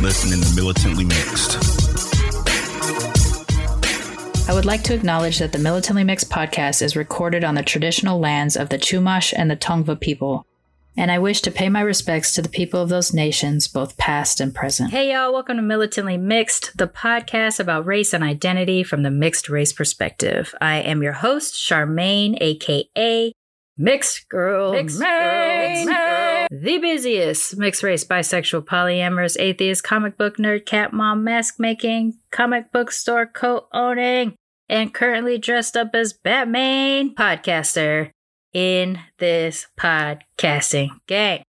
[0.00, 1.56] listening to Militantly Mixed.
[4.48, 8.18] I would like to acknowledge that the Militantly Mixed podcast is recorded on the traditional
[8.18, 10.46] lands of the Chumash and the Tongva people,
[10.96, 14.40] and I wish to pay my respects to the people of those nations, both past
[14.40, 14.90] and present.
[14.90, 19.48] Hey, y'all, welcome to Militantly Mixed, the podcast about race and identity from the mixed
[19.48, 20.54] race perspective.
[20.60, 23.32] I am your host, Charmaine, aka
[23.76, 30.64] Mixed Girl, Mixed Maine, Girl, the busiest mixed race, bisexual, polyamorous, atheist, comic book nerd,
[30.64, 34.36] cat mom, mask making, comic book store co owning,
[34.68, 38.10] and currently dressed up as Batman podcaster
[38.52, 41.42] in this podcasting game.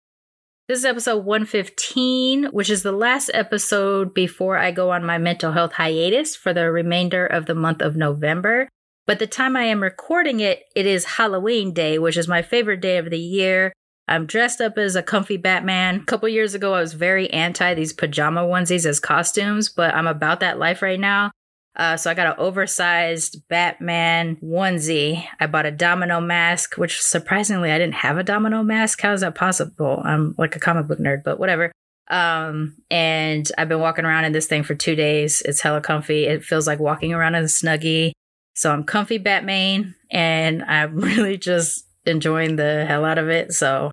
[0.68, 5.50] This is episode 115, which is the last episode before I go on my mental
[5.50, 8.68] health hiatus for the remainder of the month of November.
[9.06, 12.80] But the time I am recording it, it is Halloween day, which is my favorite
[12.80, 13.72] day of the year.
[14.08, 15.96] I'm dressed up as a comfy Batman.
[15.96, 20.06] A couple years ago, I was very anti these pajama onesies as costumes, but I'm
[20.06, 21.30] about that life right now.
[21.74, 25.24] Uh, so I got an oversized Batman onesie.
[25.40, 29.00] I bought a domino mask, which surprisingly I didn't have a domino mask.
[29.00, 30.02] How is that possible?
[30.04, 31.72] I'm like a comic book nerd, but whatever.
[32.08, 35.40] Um, and I've been walking around in this thing for two days.
[35.42, 36.26] It's hella comfy.
[36.26, 38.11] It feels like walking around in a snuggie.
[38.54, 43.52] So I'm comfy Batman, and I'm really just enjoying the hell out of it.
[43.52, 43.90] So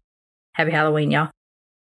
[0.54, 1.30] happy Halloween, y'all.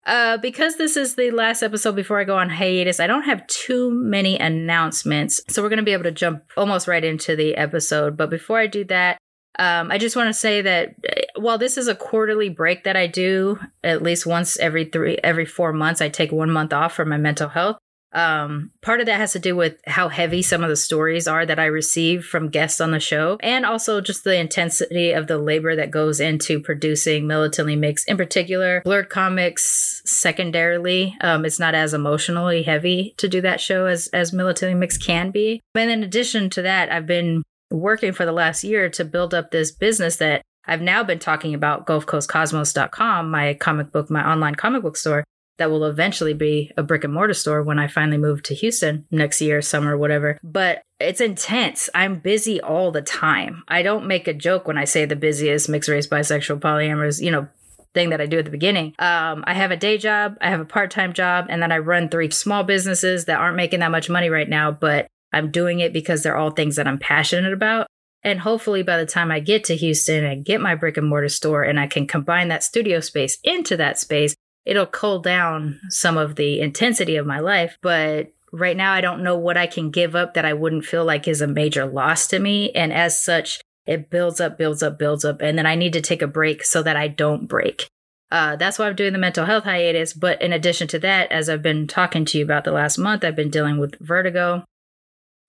[0.06, 3.46] Uh, because this is the last episode before I go on hiatus, I don't have
[3.46, 5.40] too many announcements.
[5.50, 8.16] So we're going to be able to jump almost right into the episode.
[8.16, 9.18] But before I do that,
[9.58, 12.96] um, I just want to say that uh, while this is a quarterly break that
[12.96, 16.94] I do, at least once every three, every four months, I take one month off
[16.94, 17.76] for my mental health.
[18.12, 21.44] Um, part of that has to do with how heavy some of the stories are
[21.44, 25.38] that I receive from guests on the show, and also just the intensity of the
[25.38, 30.02] labor that goes into producing Militantly Mixed, in particular, Blurred Comics.
[30.04, 35.04] Secondarily, um, it's not as emotionally heavy to do that show as as Militantly Mixed
[35.04, 35.60] can be.
[35.74, 39.50] And in addition to that, I've been working for the last year to build up
[39.50, 44.82] this business that I've now been talking about, GulfCoastCosmos.com, my comic book, my online comic
[44.82, 45.24] book store
[45.58, 49.06] that will eventually be a brick and mortar store when I finally move to Houston
[49.10, 50.38] next year, summer, whatever.
[50.42, 51.90] But it's intense.
[51.94, 53.64] I'm busy all the time.
[53.68, 57.30] I don't make a joke when I say the busiest mixed race, bisexual, polyamorous, you
[57.30, 57.48] know,
[57.94, 58.94] thing that I do at the beginning.
[58.98, 61.78] Um, I have a day job, I have a part time job, and then I
[61.78, 65.80] run three small businesses that aren't making that much money right now, but I'm doing
[65.80, 67.86] it because they're all things that I'm passionate about.
[68.22, 71.28] And hopefully, by the time I get to Houston and get my brick and mortar
[71.28, 74.34] store and I can combine that studio space into that space,
[74.68, 77.78] it'll cool down some of the intensity of my life.
[77.80, 81.06] But right now, I don't know what I can give up that I wouldn't feel
[81.06, 82.70] like is a major loss to me.
[82.72, 85.40] And as such, it builds up, builds up, builds up.
[85.40, 87.88] And then I need to take a break so that I don't break.
[88.30, 90.12] Uh, that's why I'm doing the mental health hiatus.
[90.12, 93.24] But in addition to that, as I've been talking to you about the last month,
[93.24, 94.64] I've been dealing with vertigo.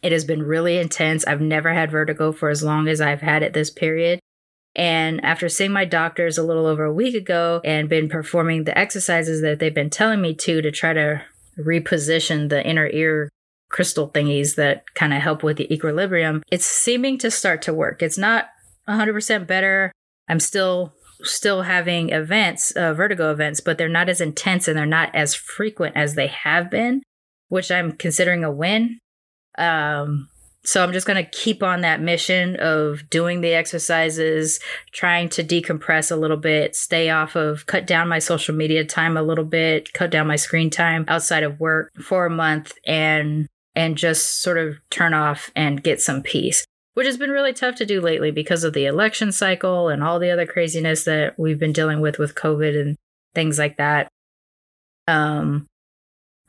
[0.01, 1.27] It has been really intense.
[1.27, 4.21] I've never had vertigo for as long as I've had it this period.
[4.79, 8.77] And after seeing my doctors a little over a week ago and been performing the
[8.77, 11.21] exercises that they've been telling me to to try to
[11.59, 13.27] reposition the inner ear
[13.67, 18.01] crystal thingies that kind of help with the equilibrium, it's seeming to start to work.
[18.01, 18.45] It's not
[18.87, 19.91] 100% better.
[20.29, 24.85] I'm still still having events, uh, vertigo events, but they're not as intense and they're
[24.85, 27.03] not as frequent as they have been,
[27.49, 28.99] which I'm considering a win.
[29.57, 30.28] Um,
[30.63, 34.59] so I'm just going to keep on that mission of doing the exercises,
[34.91, 39.15] trying to decompress a little bit, stay off of, cut down my social media time
[39.15, 43.47] a little bit, cut down my screen time outside of work for a month and
[43.75, 46.65] and just sort of turn off and get some peace.
[46.95, 50.19] Which has been really tough to do lately because of the election cycle and all
[50.19, 52.97] the other craziness that we've been dealing with with COVID and
[53.33, 54.09] things like that.
[55.07, 55.67] Um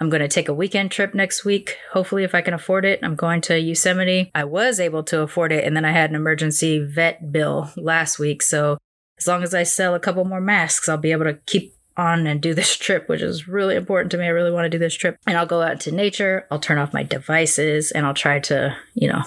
[0.01, 1.77] I'm going to take a weekend trip next week.
[1.93, 4.31] Hopefully, if I can afford it, I'm going to Yosemite.
[4.35, 8.19] I was able to afford it, and then I had an emergency vet bill last
[8.19, 8.43] week.
[8.43, 8.79] So,
[9.19, 12.27] as long as I sell a couple more masks, I'll be able to keep on
[12.27, 14.25] and do this trip, which is really important to me.
[14.25, 15.19] I really want to do this trip.
[15.27, 18.75] And I'll go out to nature, I'll turn off my devices, and I'll try to,
[18.95, 19.23] you know,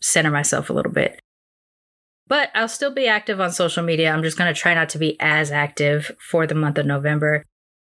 [0.00, 1.20] center myself a little bit.
[2.26, 4.12] But I'll still be active on social media.
[4.12, 7.44] I'm just going to try not to be as active for the month of November.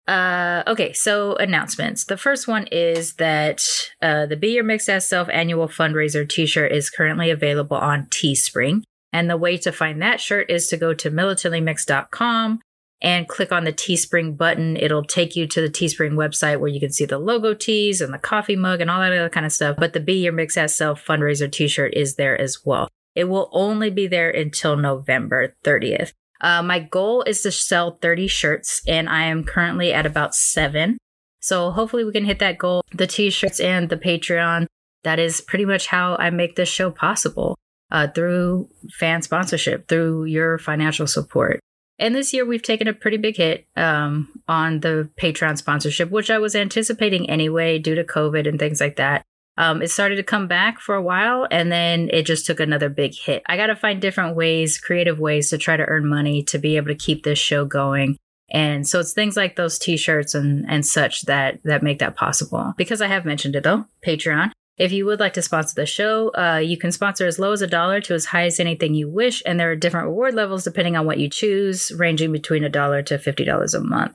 [0.09, 2.05] Uh, okay, so announcements.
[2.05, 3.63] The first one is that
[4.01, 8.07] uh, the Be Your Mixed Ass Self annual fundraiser t shirt is currently available on
[8.07, 8.81] Teespring.
[9.13, 12.59] And the way to find that shirt is to go to militantlymix.com
[13.01, 14.77] and click on the Teespring button.
[14.77, 18.11] It'll take you to the Teespring website where you can see the logo tees and
[18.11, 19.77] the coffee mug and all that other kind of stuff.
[19.77, 22.87] But the Be Your Mixed Ass Self fundraiser t shirt is there as well.
[23.13, 26.13] It will only be there until November 30th.
[26.41, 30.97] Uh, my goal is to sell 30 shirts, and I am currently at about seven.
[31.39, 32.83] So hopefully we can hit that goal.
[32.93, 34.67] The t shirts and the Patreon,
[35.03, 37.57] that is pretty much how I make this show possible
[37.91, 41.59] uh, through fan sponsorship, through your financial support.
[41.97, 46.29] And this year we've taken a pretty big hit um, on the Patreon sponsorship, which
[46.29, 49.23] I was anticipating anyway due to COVID and things like that.
[49.59, 52.87] Um, it started to come back for a while and then it just took another
[52.87, 53.43] big hit.
[53.45, 56.77] I got to find different ways, creative ways to try to earn money to be
[56.77, 58.15] able to keep this show going.
[58.49, 62.73] And so it's things like those t-shirts and, and such that, that make that possible.
[62.77, 64.51] Because I have mentioned it though, Patreon.
[64.77, 67.61] If you would like to sponsor the show, uh, you can sponsor as low as
[67.61, 70.63] a dollar to as high as anything you wish, and there are different reward levels
[70.63, 74.13] depending on what you choose, ranging between a dollar to fifty dollars a month.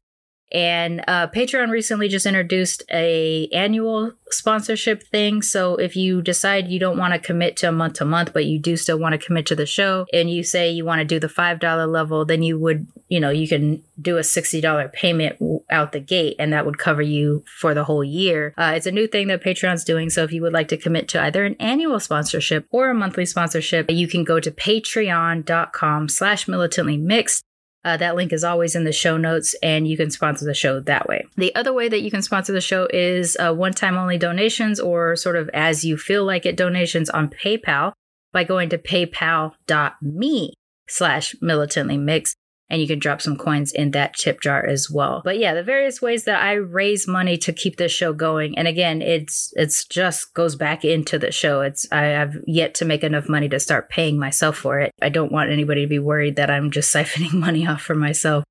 [0.55, 5.43] And uh, Patreon recently just introduced a annual sponsorship thing.
[5.43, 8.47] So if you decide you don't want to commit to a month to month, but
[8.47, 11.05] you do still want to commit to the show, and you say you want to
[11.05, 14.61] do the five dollar level, then you would, you know, you can do a sixty
[14.61, 15.37] dollar payment
[15.71, 18.55] out the gate, and that would cover you for the whole year.
[18.57, 20.09] Uh, it's a new thing that Patreon's doing.
[20.09, 23.27] So if you would like to commit to either an annual sponsorship or a monthly
[23.27, 27.43] sponsorship, you can go to patreon.com/slash militantly mixed
[27.85, 30.81] uh, that link is always in the show notes, and you can sponsor the show
[30.81, 31.27] that way.
[31.37, 34.81] The other way that you can sponsor the show is uh, one time only donations
[34.81, 37.93] or sort of as you feel like it donations on PayPal
[38.33, 40.55] by going to paypal.me
[40.89, 42.35] slash militantly mix
[42.71, 45.23] and you can drop some coins in that tip jar as well.
[45.25, 48.67] But yeah, the various ways that I raise money to keep this show going, and
[48.67, 51.61] again, it's it's just goes back into the show.
[51.61, 54.93] It's I have yet to make enough money to start paying myself for it.
[55.03, 58.45] I don't want anybody to be worried that I'm just siphoning money off for myself.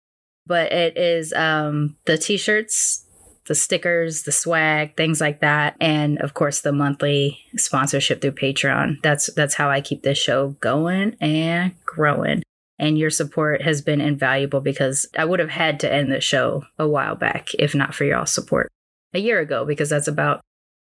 [0.46, 3.06] But it is um, the t-shirts,
[3.48, 9.02] the stickers, the swag, things like that, and of course the monthly sponsorship through Patreon.
[9.02, 12.44] That's that's how I keep this show going and growing
[12.80, 16.64] and your support has been invaluable because I would have had to end the show
[16.78, 18.70] a while back if not for y'all's support.
[19.14, 20.42] A year ago, because that's about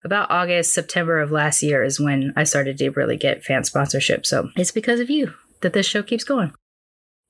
[0.04, 4.26] about August, September of last year is when I started to really get fan sponsorship.
[4.26, 6.54] So it's because of you that this show keeps going.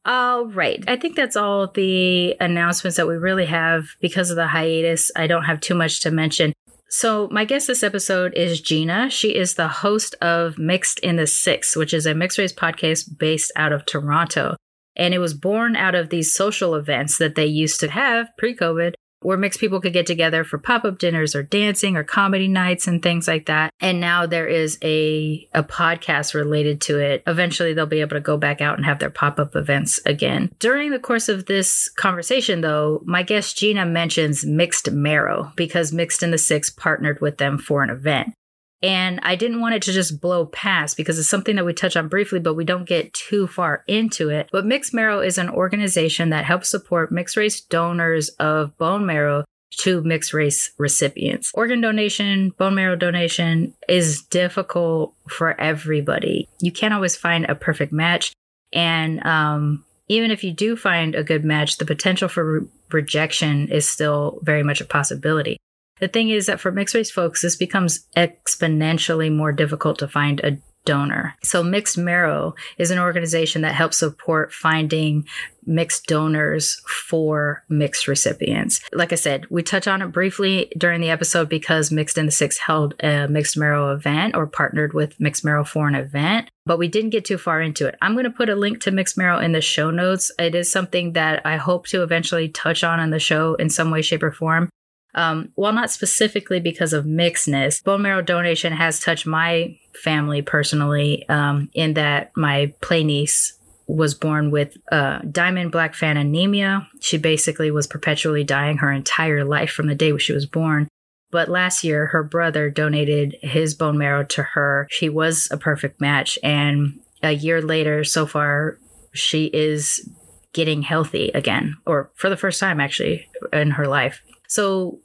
[0.06, 0.84] All right.
[0.88, 5.12] I think that's all the announcements that we really have because of the hiatus.
[5.16, 6.54] I don't have too much to mention.
[6.92, 9.12] So, my guest this episode is Gina.
[9.12, 13.16] She is the host of Mixed in the Six, which is a mixed race podcast
[13.20, 14.56] based out of Toronto.
[14.96, 18.56] And it was born out of these social events that they used to have pre
[18.56, 22.88] COVID where mixed people could get together for pop-up dinners or dancing or comedy nights
[22.88, 23.74] and things like that.
[23.80, 27.24] And now there is a a podcast related to it.
[27.28, 30.52] Eventually they'll be able to go back out and have their pop-up events again.
[30.60, 36.24] During the course of this conversation though, my guest Gina mentions Mixed Marrow because Mixed
[36.24, 38.34] in the Six partnered with them for an event.
[38.82, 41.98] And I didn't want it to just blow past because it's something that we touch
[41.98, 44.50] on briefly, but we don't get too far into it.
[44.52, 49.44] But Mixed Marrow is an organization that helps support mixed race donors of bone marrow
[49.80, 51.52] to mixed race recipients.
[51.54, 56.48] Organ donation, bone marrow donation is difficult for everybody.
[56.60, 58.34] You can't always find a perfect match.
[58.74, 63.68] And um, even if you do find a good match, the potential for re- rejection
[63.70, 65.58] is still very much a possibility.
[66.00, 70.40] The thing is that for mixed race folks, this becomes exponentially more difficult to find
[70.42, 71.36] a donor.
[71.44, 75.28] So Mixed Marrow is an organization that helps support finding
[75.66, 78.82] mixed donors for mixed recipients.
[78.92, 82.32] Like I said, we touch on it briefly during the episode because Mixed in the
[82.32, 86.80] Six held a Mixed Marrow event or partnered with Mixed Marrow for an event, but
[86.80, 87.96] we didn't get too far into it.
[88.02, 90.32] I'm going to put a link to Mixed Marrow in the show notes.
[90.40, 93.92] It is something that I hope to eventually touch on in the show in some
[93.92, 94.70] way, shape, or form.
[95.16, 101.28] Um, while not specifically because of mixedness, bone marrow donation has touched my family personally
[101.30, 103.54] um, in that my play niece
[103.88, 106.88] was born with uh, diamond blackfan anemia.
[107.00, 110.88] She basically was perpetually dying her entire life from the day she was born.
[111.32, 114.88] But last year, her brother donated his bone marrow to her.
[114.92, 116.38] She was a perfect match.
[116.44, 118.78] And a year later, so far,
[119.14, 120.08] she is
[120.54, 124.22] getting healthy again, or for the first time actually in her life.
[124.50, 125.00] So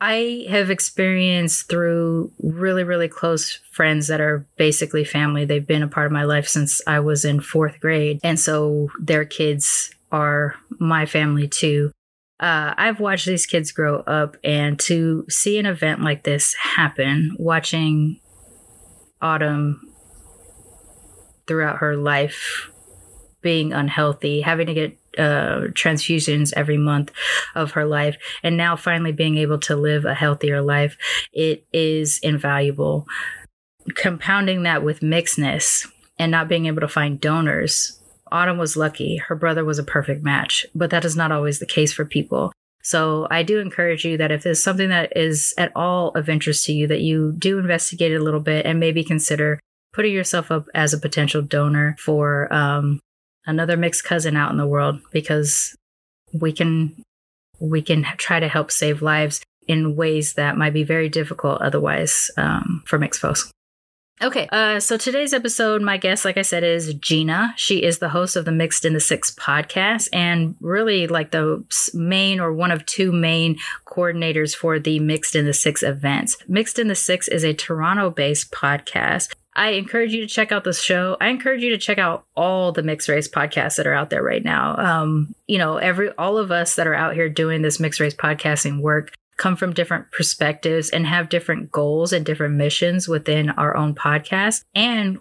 [0.00, 5.44] I have experienced through really, really close friends that are basically family.
[5.44, 8.20] They've been a part of my life since I was in fourth grade.
[8.22, 11.90] And so their kids are my family too.
[12.40, 17.36] uh, I've watched these kids grow up, and to see an event like this happen,
[17.38, 18.20] watching
[19.22, 19.80] Autumn
[21.46, 22.70] throughout her life
[23.40, 27.12] being unhealthy, having to get uh, transfusions every month
[27.54, 30.96] of her life, and now finally being able to live a healthier life,
[31.32, 33.06] it is invaluable.
[33.94, 35.86] Compounding that with mixedness
[36.18, 38.00] and not being able to find donors,
[38.32, 39.16] Autumn was lucky.
[39.16, 42.52] Her brother was a perfect match, but that is not always the case for people.
[42.82, 46.66] So I do encourage you that if there's something that is at all of interest
[46.66, 49.58] to you, that you do investigate it a little bit and maybe consider
[49.94, 53.00] putting yourself up as a potential donor for um,
[53.46, 55.76] another mixed cousin out in the world because
[56.32, 57.02] we can
[57.60, 62.30] we can try to help save lives in ways that might be very difficult otherwise
[62.36, 63.50] um, for mixed folks.
[64.22, 67.52] Okay, uh, so today's episode, my guest, like I said, is Gina.
[67.56, 71.64] She is the host of the Mixed in the Six podcast and really like the
[71.92, 76.36] main or one of two main coordinators for the Mixed in the Six events.
[76.46, 80.64] Mixed in the Six is a Toronto based podcast I encourage you to check out
[80.64, 81.16] this show.
[81.20, 84.22] I encourage you to check out all the mixed race podcasts that are out there
[84.22, 84.76] right now.
[84.76, 88.14] Um, you know, every all of us that are out here doing this mixed race
[88.14, 93.76] podcasting work come from different perspectives and have different goals and different missions within our
[93.76, 94.62] own podcast.
[94.74, 95.18] And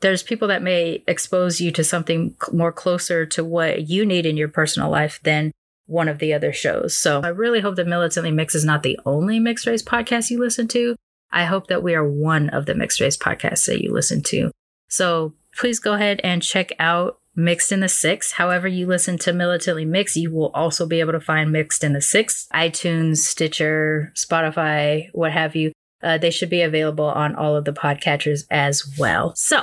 [0.00, 4.36] there's people that may expose you to something more closer to what you need in
[4.36, 5.52] your personal life than
[5.86, 6.96] one of the other shows.
[6.96, 10.38] So I really hope that Militantly Mix is not the only mixed race podcast you
[10.38, 10.96] listen to.
[11.32, 14.50] I hope that we are one of the mixed race podcasts that you listen to.
[14.88, 18.32] So please go ahead and check out Mixed in the Six.
[18.32, 21.94] However, you listen to Militantly Mixed, you will also be able to find Mixed in
[21.94, 25.72] the Six, iTunes, Stitcher, Spotify, what have you.
[26.02, 29.34] Uh, they should be available on all of the podcatchers as well.
[29.34, 29.62] So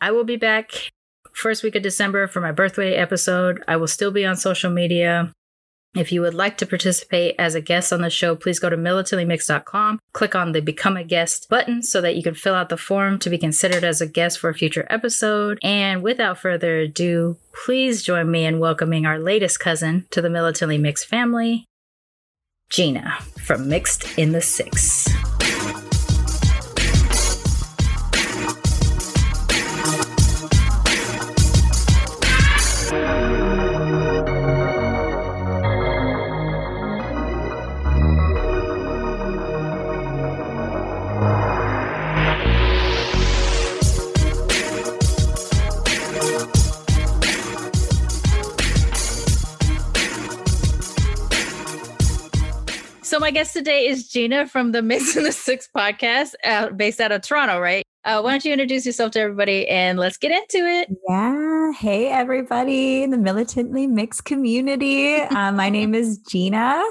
[0.00, 0.72] I will be back
[1.32, 3.62] first week of December for my birthday episode.
[3.68, 5.32] I will still be on social media.
[5.94, 8.76] If you would like to participate as a guest on the show, please go to
[8.76, 12.76] militantlymix.com, click on the Become a Guest button so that you can fill out the
[12.76, 15.58] form to be considered as a guest for a future episode.
[15.62, 20.78] And without further ado, please join me in welcoming our latest cousin to the Militantly
[20.78, 21.64] Mixed family,
[22.70, 25.08] Gina from Mixed in the Six.
[53.28, 57.12] My guest today is Gina from the Mix in the Six podcast, uh, based out
[57.12, 57.84] of Toronto, right?
[58.02, 60.88] Uh, why don't you introduce yourself to everybody and let's get into it?
[61.06, 61.72] Yeah.
[61.72, 65.16] Hey, everybody in the militantly mixed community.
[65.16, 66.82] Uh, my name is Gina.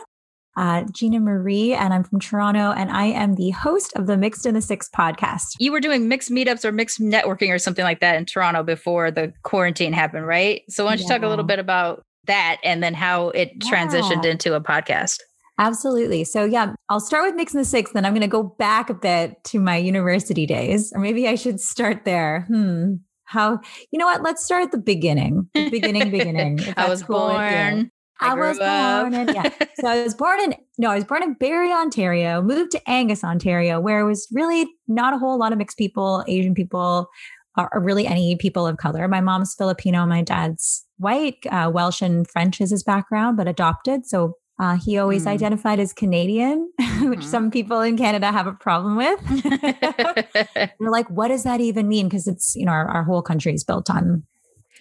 [0.55, 4.45] Uh, Gina Marie, and I'm from Toronto, and I am the host of the Mixed
[4.45, 5.55] in the Six podcast.
[5.57, 9.09] You were doing mixed meetups or mixed networking or something like that in Toronto before
[9.09, 10.61] the quarantine happened, right?
[10.69, 11.17] So, why don't you yeah.
[11.17, 13.71] talk a little bit about that and then how it yeah.
[13.71, 15.17] transitioned into a podcast?
[15.59, 16.23] Absolutely.
[16.23, 18.89] So, yeah, I'll start with Mix in the Six, then I'm going to go back
[18.89, 22.45] a bit to my university days, or maybe I should start there.
[22.47, 22.95] Hmm.
[23.25, 23.59] How,
[23.91, 24.21] you know what?
[24.21, 25.49] Let's start at the beginning.
[25.53, 26.59] The beginning, beginning.
[26.77, 27.91] I was cool born.
[28.19, 29.49] I, I was born in, yeah.
[29.79, 33.23] So I was born in, no, I was born in Barrie, Ontario, moved to Angus,
[33.23, 37.09] Ontario, where it was really not a whole lot of mixed people, Asian people,
[37.57, 39.07] or, really any people of color.
[39.07, 44.05] My mom's Filipino, my dad's white, uh, Welsh and French is his background, but adopted.
[44.05, 45.27] So uh, he always mm.
[45.27, 47.09] identified as Canadian, mm-hmm.
[47.09, 50.69] which some people in Canada have a problem with.
[50.79, 52.07] We're like, what does that even mean?
[52.07, 54.23] Because it's, you know, our, our whole country is built on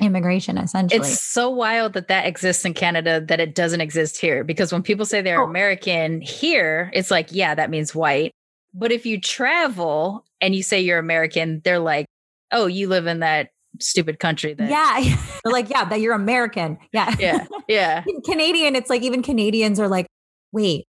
[0.00, 1.00] immigration essentially.
[1.00, 4.83] It's so wild that that exists in Canada that it doesn't exist here because when
[4.83, 5.49] people say they're oh.
[5.49, 8.33] American here, it's like, yeah, that means white.
[8.75, 12.06] But if you travel and you say you're American, they're like,
[12.52, 16.78] oh, you live in that stupid country that yeah they're like yeah that you're american.
[16.92, 17.14] Yeah.
[17.18, 18.04] Yeah yeah.
[18.25, 20.06] Canadian it's like even canadians are like
[20.52, 20.87] wait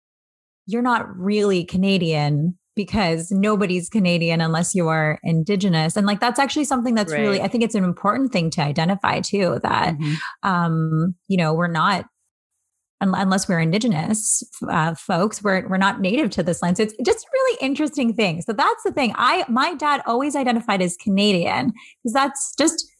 [0.65, 5.95] you're not really canadian because nobody's canadian unless you are indigenous.
[5.97, 7.21] And like that's actually something that's right.
[7.21, 10.13] really i think it's an important thing to identify too that mm-hmm.
[10.47, 12.05] um you know we're not
[13.01, 16.77] unless we're indigenous uh, folks we're, we're not native to this land.
[16.77, 18.41] So it's just a really interesting thing.
[18.41, 19.13] So that's the thing.
[19.15, 21.73] I my dad always identified as canadian
[22.03, 22.91] because that's just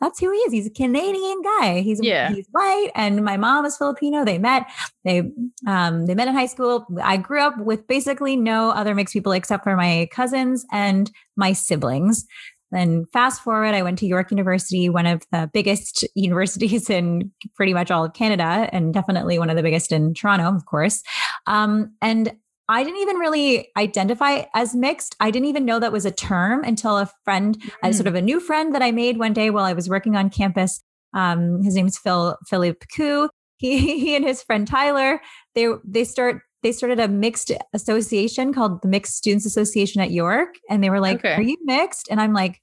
[0.00, 0.52] that's who he is.
[0.52, 1.80] He's a canadian guy.
[1.80, 2.30] He's yeah.
[2.30, 4.24] he's white and my mom is filipino.
[4.24, 4.66] They met
[5.04, 5.30] they
[5.66, 6.86] um they met in high school.
[7.02, 11.54] I grew up with basically no other mixed people except for my cousins and my
[11.54, 12.26] siblings
[12.72, 17.74] then fast forward, I went to York University, one of the biggest universities in pretty
[17.74, 21.02] much all of Canada, and definitely one of the biggest in Toronto, of course.
[21.46, 22.32] Um, and
[22.68, 25.14] I didn't even really identify as mixed.
[25.20, 27.94] I didn't even know that was a term until a friend, mm.
[27.94, 30.30] sort of a new friend that I made one day while I was working on
[30.30, 30.82] campus.
[31.14, 33.28] Um, his name is Phil Philippe Coup.
[33.58, 35.20] He, he and his friend Tyler,
[35.54, 40.56] they they start they started a mixed association called the Mixed Students Association at York.
[40.68, 41.34] And they were like, okay.
[41.34, 42.08] Are you mixed?
[42.10, 42.60] And I'm like,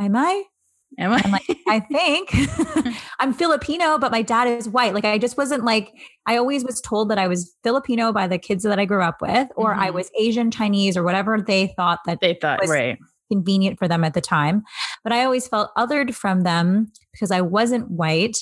[0.00, 0.42] Am I?
[0.98, 1.22] Am I?
[1.24, 4.92] I'm like, I think I'm Filipino, but my dad is white.
[4.92, 5.92] Like I just wasn't like
[6.26, 9.22] I always was told that I was Filipino by the kids that I grew up
[9.22, 9.82] with, or mm-hmm.
[9.82, 12.98] I was Asian, Chinese, or whatever they thought that they thought right
[13.30, 14.64] convenient for them at the time.
[15.04, 18.38] But I always felt othered from them because I wasn't white.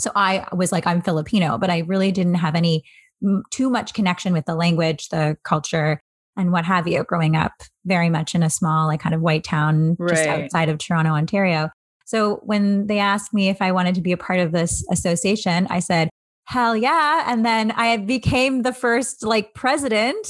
[0.00, 2.84] So I was like, I'm Filipino, but I really didn't have any
[3.50, 6.00] too much connection with the language, the culture,
[6.36, 7.52] and what have you growing up
[7.84, 10.10] very much in a small, like kind of white town right.
[10.10, 11.70] just outside of Toronto, Ontario.
[12.06, 15.66] So when they asked me if I wanted to be a part of this association,
[15.70, 16.08] I said,
[16.44, 17.24] hell yeah.
[17.28, 20.26] And then I became the first like president.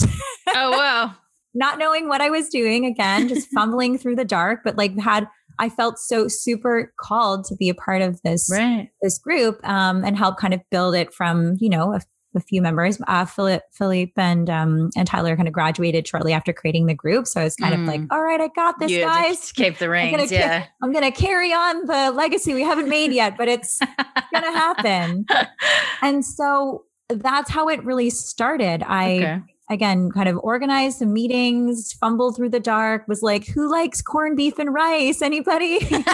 [0.55, 1.15] Oh, wow.
[1.55, 5.27] Not knowing what I was doing again, just fumbling through the dark, but like had
[5.59, 8.89] I felt so super called to be a part of this right.
[9.03, 12.01] this group um, and help kind of build it from you know a
[12.35, 13.01] a few members.
[13.07, 17.27] Uh, Philip, Philippe and um, and Tyler kind of graduated shortly after creating the group,
[17.27, 17.83] so it's kind mm.
[17.83, 18.07] of like, mm.
[18.11, 19.53] all right, I got this, you guys.
[19.53, 20.67] Keep the reins, I'm gonna, yeah.
[20.83, 23.79] I'm gonna carry on the legacy we haven't made yet, but it's
[24.33, 25.27] gonna happen.
[26.03, 28.83] and so that's how it really started.
[28.87, 33.71] I okay again, kind of organized some meetings, fumbled through the dark, was like, who
[33.71, 35.23] likes corned beef and rice?
[35.23, 35.79] Anybody?
[35.81, 36.05] you know?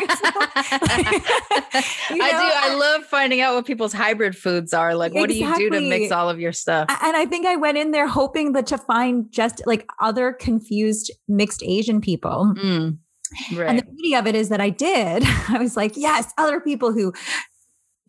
[2.12, 2.50] I do.
[2.62, 4.94] I love finding out what people's hybrid foods are.
[4.94, 5.56] Like, what exactly.
[5.56, 6.86] do you do to mix all of your stuff?
[7.02, 11.10] And I think I went in there hoping that to find just like other confused
[11.26, 12.54] mixed Asian people.
[12.56, 12.98] Mm.
[13.54, 13.68] Right.
[13.68, 15.25] And the beauty of it is that I did.
[15.48, 17.12] I was like, yes, other people who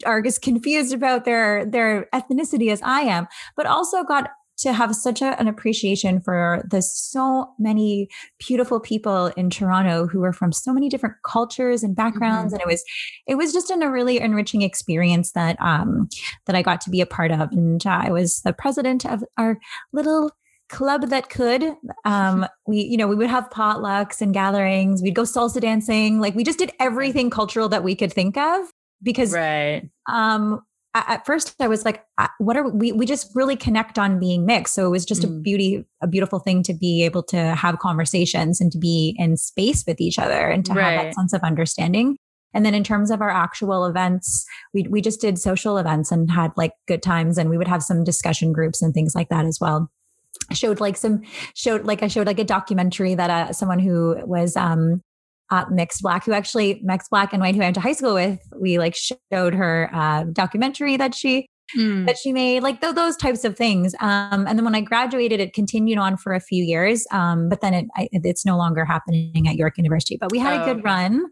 [0.06, 4.96] are as confused about their their ethnicity as I am, but also got to have
[4.96, 10.52] such a, an appreciation for the so many beautiful people in Toronto who were from
[10.52, 12.62] so many different cultures and backgrounds, mm-hmm.
[12.62, 12.84] and it was
[13.28, 16.10] it was just in a really enriching experience that um,
[16.46, 19.24] that I got to be a part of, and uh, I was the president of
[19.38, 19.58] our
[19.94, 20.32] little
[20.70, 21.64] club that could
[22.04, 25.02] um we you know we would have potlucks and gatherings.
[25.02, 26.20] We'd go salsa dancing.
[26.20, 28.70] Like we just did everything cultural that we could think of
[29.04, 29.90] because right.
[30.10, 30.62] um
[30.94, 32.04] at first I was like,
[32.40, 32.92] what are we?
[32.92, 34.74] We just really connect on being mixed.
[34.74, 35.26] So it was just mm.
[35.26, 39.38] a beauty, a beautiful thing to be able to have conversations and to be in
[39.38, 40.94] space with each other and to right.
[40.94, 42.18] have that sense of understanding.
[42.54, 46.32] And then in terms of our actual events, we we just did social events and
[46.32, 49.46] had like good times, and we would have some discussion groups and things like that
[49.46, 49.92] as well.
[50.50, 51.22] I showed like some
[51.54, 55.04] showed like I showed like a documentary that uh, someone who was um
[55.50, 58.14] uh, mixed black who actually mixed black and white who I went to high school
[58.14, 58.40] with.
[58.60, 62.06] We like showed her uh, documentary that she mm.
[62.06, 63.96] that she made, like th- those types of things.
[64.00, 67.62] Um, and then when I graduated, it continued on for a few years, um, but
[67.62, 70.18] then it, I, it's no longer happening at York University.
[70.20, 71.26] But we had oh, a good run.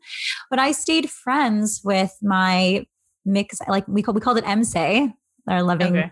[0.50, 2.86] But I stayed friends with my
[3.26, 5.12] mix, like we call we called it MSA,
[5.48, 5.98] our loving.
[5.98, 6.12] Okay.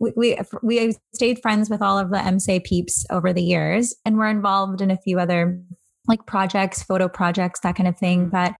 [0.00, 4.18] We, we, we stayed friends with all of the MSA peeps over the years, and
[4.18, 5.62] we're involved in a few other
[6.08, 8.22] like projects, photo projects, that kind of thing.
[8.22, 8.30] Mm-hmm.
[8.30, 8.54] But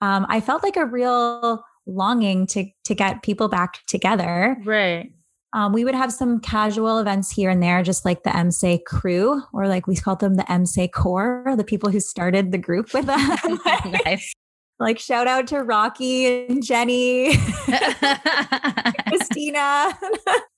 [0.00, 4.56] um, I felt like a real longing to to get people back together.
[4.64, 5.12] Right.
[5.54, 9.40] Um, we would have some casual events here and there, just like the MSA crew,
[9.52, 13.08] or like we called them the MSA core, the people who started the group with
[13.08, 13.40] us.
[14.04, 14.32] nice.
[14.80, 17.36] Like shout out to Rocky and Jenny,
[19.08, 19.96] Christina,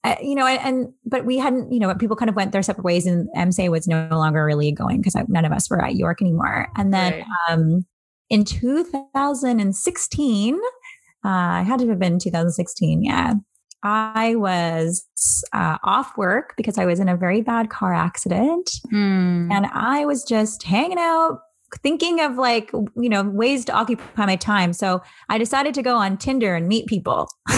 [0.06, 2.62] uh, you know, and, and, but we hadn't, you know, people kind of went their
[2.62, 5.96] separate ways, and MSA was no longer really going because none of us were at
[5.96, 6.68] York anymore.
[6.76, 7.24] And then right.
[7.48, 7.84] um,
[8.30, 10.58] in 2016, uh,
[11.28, 13.34] I had to have been 2016, yeah.
[13.82, 15.04] I was
[15.52, 19.50] uh, off work because I was in a very bad car accident, hmm.
[19.52, 21.40] and I was just hanging out
[21.82, 25.96] thinking of like you know ways to occupy my time so i decided to go
[25.96, 27.28] on tinder and meet people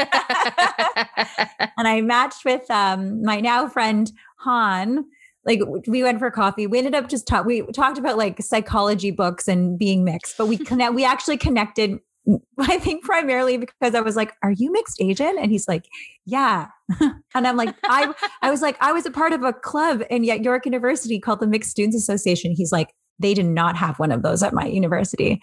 [1.76, 5.04] and i matched with um, my now friend han
[5.44, 9.10] like we went for coffee we ended up just talk we talked about like psychology
[9.10, 11.98] books and being mixed but we connect we actually connected
[12.58, 15.86] I think primarily because I was like, "Are you mixed Asian?" And he's like,
[16.26, 16.68] "Yeah."
[17.00, 20.24] and I'm like, "I I was like, I was a part of a club in
[20.24, 24.22] York University called the Mixed Students Association." He's like, they did not have one of
[24.22, 25.40] those at my university.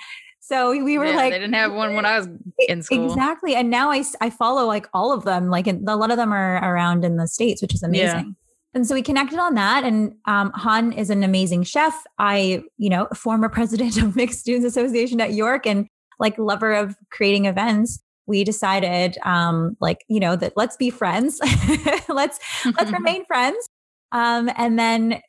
[0.47, 2.29] So we were yeah, like, they didn't have one when I was
[2.69, 3.11] in school.
[3.11, 3.53] Exactly.
[3.53, 5.49] And now I, I follow like all of them.
[5.49, 8.33] Like a lot of them are around in the States, which is amazing.
[8.73, 9.83] and so we connected on that.
[9.83, 12.01] And um, Han is an amazing chef.
[12.17, 15.85] I, you know, former president of Mixed Students Association at York and
[16.17, 18.01] like lover of creating events.
[18.25, 21.41] We decided, um, like, you know, that let's be friends.
[22.07, 23.67] let's let's remain friends.
[24.13, 25.21] Um, and then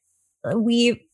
[0.54, 1.07] we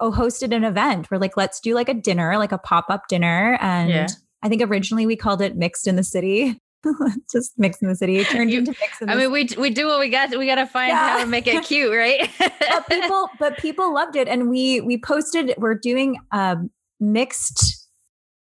[0.00, 1.10] hosted an event.
[1.10, 4.06] We're like, let's do like a dinner, like a pop up dinner, and yeah.
[4.42, 6.60] I think originally we called it Mixed in the City.
[7.32, 8.18] just mix in the city.
[8.18, 10.30] It turned you, into mix in I mean, we we do what we got.
[10.36, 11.08] We got to find yeah.
[11.08, 12.30] how to make it cute, right?
[12.38, 15.54] but people, but people loved it, and we we posted.
[15.56, 17.88] We're doing um mixed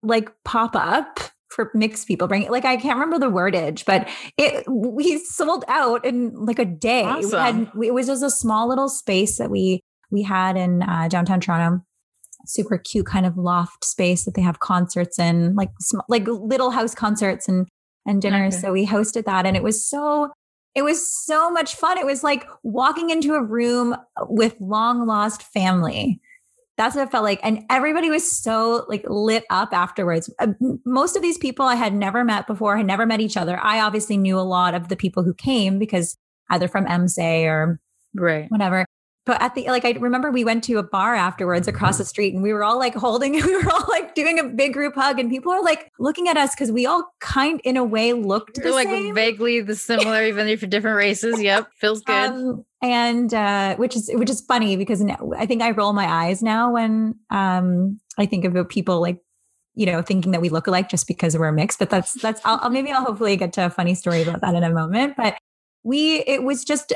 [0.04, 4.66] like pop up for mixed people bring like I can't remember the wordage, but it
[4.70, 7.04] we sold out in like a day.
[7.04, 7.30] Awesome.
[7.30, 9.82] We had we, it was just a small little space that we
[10.12, 11.84] we had in uh, downtown Toronto.
[12.46, 16.72] Super cute kind of loft space that they have concerts in, like sm- like little
[16.72, 17.68] house concerts and
[18.06, 18.56] and dinners.
[18.56, 18.62] Okay.
[18.62, 20.32] So we hosted that and it was so
[20.74, 21.98] it was so much fun.
[21.98, 26.22] It was like walking into a room with long lost family.
[26.78, 27.42] That's what it felt like.
[27.44, 30.34] And everybody was so like lit up afterwards.
[30.40, 30.54] Uh,
[30.86, 33.60] most of these people I had never met before, had never met each other.
[33.62, 36.18] I obviously knew a lot of the people who came because
[36.50, 37.80] either from MSA or
[38.16, 38.86] right whatever
[39.26, 42.34] but at the like I remember we went to a bar afterwards across the street
[42.34, 45.20] and we were all like holding we were all like doing a big group hug
[45.20, 48.62] and people are like looking at us because we all kind in a way looked
[48.62, 49.14] the like same.
[49.14, 51.42] vaguely the similar even if you're different races.
[51.42, 51.70] Yep.
[51.78, 52.32] Feels good.
[52.32, 56.08] Um, and uh, which is which is funny because now, I think I roll my
[56.08, 59.20] eyes now when um, I think about people like
[59.76, 62.70] you know thinking that we look alike just because we're mixed but that's that's I'll,
[62.70, 65.16] maybe I'll hopefully get to a funny story about that in a moment.
[65.16, 65.38] But
[65.84, 66.94] we it was just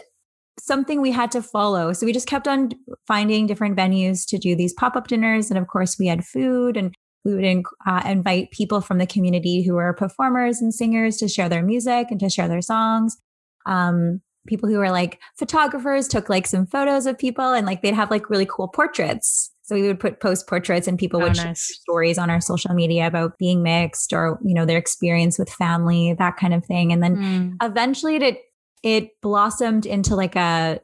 [0.59, 1.93] something we had to follow.
[1.93, 2.71] So we just kept on
[3.07, 5.49] finding different venues to do these pop up dinners.
[5.49, 9.63] And of course, we had food and we would uh, invite people from the community
[9.63, 13.17] who are performers and singers to share their music and to share their songs.
[13.65, 17.95] Um, people who were like photographers took like some photos of people and like they'd
[17.95, 19.51] have like really cool portraits.
[19.63, 21.41] So we would put post portraits and people oh, would nice.
[21.41, 25.49] share stories on our social media about being mixed or, you know, their experience with
[25.49, 26.93] family, that kind of thing.
[26.93, 27.55] And then mm.
[27.63, 28.37] eventually it
[28.85, 30.79] it blossomed into like a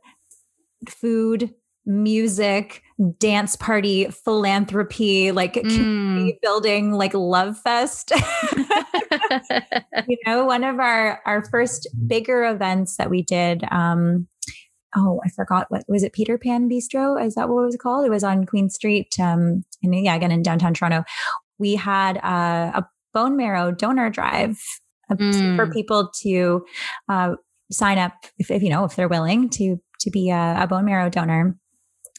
[0.89, 1.53] food,
[1.85, 2.81] music,
[3.19, 6.31] dance party, philanthropy, like mm.
[6.41, 8.11] building, like love fest.
[10.07, 13.63] you know, one of our our first bigger events that we did.
[13.69, 14.27] Um,
[14.95, 16.13] oh, I forgot what was it.
[16.13, 17.23] Peter Pan Bistro?
[17.23, 18.07] Is that what it was called?
[18.07, 19.13] It was on Queen Street.
[19.19, 21.03] Um, and yeah, again in downtown Toronto.
[21.59, 24.59] We had uh, a bone marrow donor drive
[25.11, 25.55] mm.
[25.55, 26.65] for people to
[27.07, 27.35] uh,
[27.71, 30.85] sign up if, if, you know if they're willing to to be a, a bone
[30.85, 31.57] marrow donor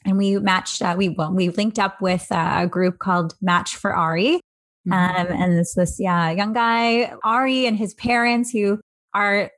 [0.05, 3.95] and we matched uh, we well, we linked up with a group called match for
[3.95, 4.41] ari
[4.89, 4.93] mm-hmm.
[4.93, 8.81] um, and it's this yeah young guy ari and his parents who
[9.15, 9.51] are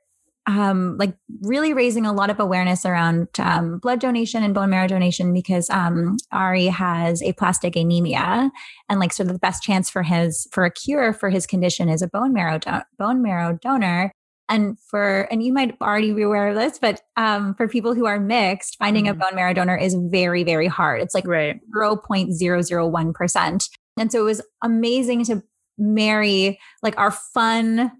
[0.47, 4.87] um, like really raising a lot of awareness around um, blood donation and bone marrow
[4.87, 8.51] donation because um, Ari has aplastic anemia,
[8.89, 11.89] and like sort of the best chance for his for a cure for his condition
[11.89, 14.11] is a bone marrow do- bone marrow donor.
[14.47, 18.05] And for, and you might already be aware of this, but um, for people who
[18.05, 19.19] are mixed, finding mm-hmm.
[19.19, 21.01] a bone marrow donor is very, very hard.
[21.01, 21.59] It's like right.
[21.75, 23.69] 0.001%.
[23.97, 25.41] And so it was amazing to
[25.77, 27.91] marry like our fun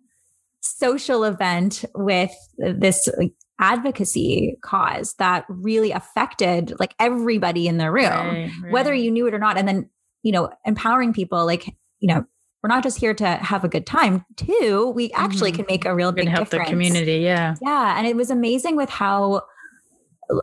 [0.61, 8.03] social event with this like, advocacy cause that really affected like everybody in the room,
[8.03, 8.71] right, right.
[8.71, 9.57] whether you knew it or not.
[9.57, 9.89] And then,
[10.23, 11.65] you know, empowering people like,
[11.99, 12.25] you know,
[12.65, 15.57] we're not just here to have a good time too we actually mm-hmm.
[15.57, 16.67] can make a real big help difference.
[16.67, 19.43] the community yeah yeah and it was amazing with how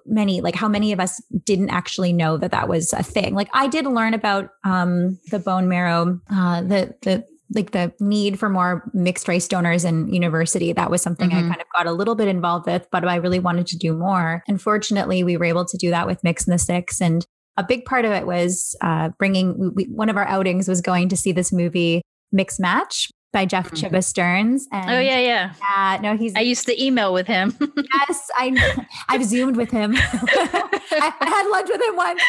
[0.07, 3.49] many like how many of us didn't actually know that that was a thing like
[3.53, 8.49] i did learn about um the bone marrow uh the the like the need for
[8.49, 11.47] more mixed race donors in university that was something mm-hmm.
[11.47, 13.93] i kind of got a little bit involved with but i really wanted to do
[13.93, 17.65] more unfortunately we were able to do that with mix in the six and a
[17.65, 21.17] big part of it was uh, bringing we, one of our outings was going to
[21.17, 22.03] see this movie
[22.33, 23.95] Mix Match by Jeff mm-hmm.
[23.95, 24.69] Chiba Stearns.
[24.73, 25.55] And oh yeah, yeah.
[25.61, 26.35] Yeah, no, he's.
[26.37, 27.57] I used to email with him.
[27.77, 28.87] yes, I.
[29.09, 29.95] I've zoomed with him.
[29.97, 32.23] I, I, had lunch with him once.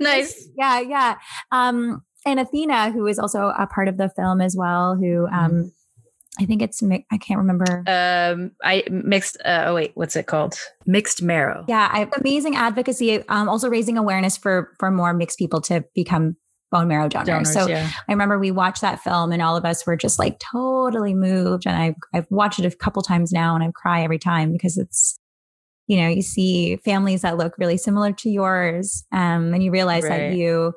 [0.00, 0.48] Nice.
[0.56, 1.14] Yeah, yeah.
[1.52, 5.50] Um, and Athena, who is also a part of the film as well, who um,
[5.50, 5.68] mm-hmm.
[6.40, 7.84] I think it's I can't remember.
[7.86, 9.38] Um, I mixed.
[9.44, 10.58] Uh, oh wait, what's it called?
[10.86, 11.64] Mixed marrow.
[11.68, 13.26] Yeah, I, amazing advocacy.
[13.28, 16.36] Um, also raising awareness for for more mixed people to become
[16.70, 17.26] bone marrow donors.
[17.26, 17.90] donors so yeah.
[18.08, 21.66] I remember we watched that film and all of us were just like totally moved.
[21.66, 24.76] And I've, I've watched it a couple times now and I cry every time because
[24.76, 25.18] it's,
[25.86, 29.04] you know, you see families that look really similar to yours.
[29.12, 30.30] Um, and you realize right.
[30.30, 30.74] that you,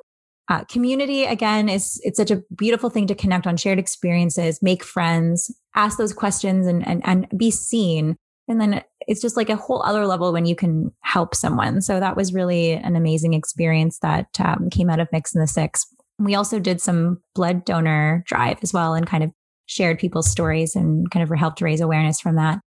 [0.48, 4.82] uh, community again is it's such a beautiful thing to connect on shared experiences, make
[4.82, 8.16] friends, ask those questions and, and, and be seen.
[8.52, 11.80] And then it's just like a whole other level when you can help someone.
[11.80, 15.46] So that was really an amazing experience that um, came out of Mix in the
[15.46, 15.86] Six.
[16.18, 19.32] We also did some blood donor drive as well and kind of
[19.66, 22.60] shared people's stories and kind of helped raise awareness from that.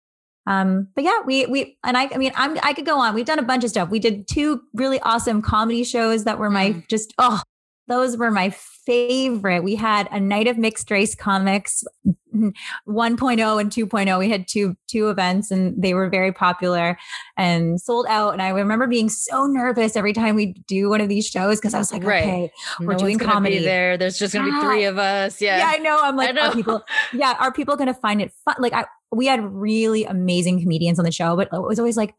[0.46, 3.14] Um, but yeah, we we and I I mean I'm I could go on.
[3.14, 3.90] We've done a bunch of stuff.
[3.90, 6.88] We did two really awesome comedy shows that were my mm.
[6.88, 7.42] just oh
[7.88, 9.62] those were my favorite.
[9.62, 12.48] We had a night of mixed race comics mm-hmm,
[12.88, 14.18] 1.0 and 2.0.
[14.18, 16.98] We had two two events and they were very popular
[17.36, 18.32] and sold out.
[18.32, 21.74] And I remember being so nervous every time we do one of these shows because
[21.74, 22.22] I was like, right.
[22.22, 23.96] okay, we're no doing comedy there.
[23.96, 24.60] There's just gonna yeah.
[24.60, 25.40] be three of us.
[25.40, 25.58] Yeah.
[25.58, 26.00] Yeah, I know.
[26.02, 26.48] I'm like, know.
[26.48, 28.56] are people, yeah, are people gonna find it fun?
[28.58, 32.14] Like I we had really amazing comedians on the show, but it was always like,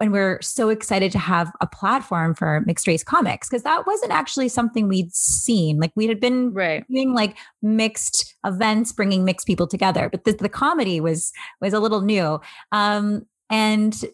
[0.00, 4.12] and we're so excited to have a platform for mixed race comics because that wasn't
[4.12, 5.78] actually something we'd seen.
[5.78, 6.84] Like we had been right.
[6.88, 11.80] doing like mixed events, bringing mixed people together, but the, the comedy was was a
[11.80, 12.40] little new.
[12.72, 14.04] Um, and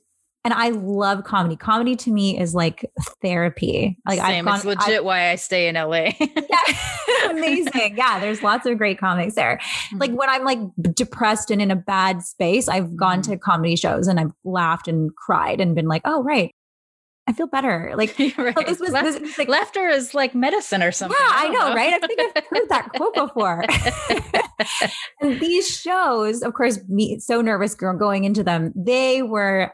[0.47, 1.57] and I love comedy.
[1.57, 2.89] Comedy to me is like
[3.21, 3.99] therapy.
[4.07, 4.45] Like Same.
[4.45, 6.13] Gone, it's legit I've, why I stay in LA.
[6.21, 7.97] yeah, amazing.
[7.97, 9.57] Yeah, there's lots of great comics there.
[9.57, 9.99] Mm-hmm.
[9.99, 10.61] Like when I'm like
[10.95, 13.33] depressed and in a bad space, I've gone mm-hmm.
[13.33, 16.55] to comedy shows and I've laughed and cried and been like, oh right,
[17.27, 17.95] I feel better.
[17.97, 18.55] Like right.
[18.69, 21.17] this was, this was like, laughter is like medicine or something.
[21.19, 21.93] Yeah, I, I know, know, right?
[21.93, 23.65] I think I've heard that quote before.
[25.21, 29.73] and these shows, of course, me so nervous going into them, they were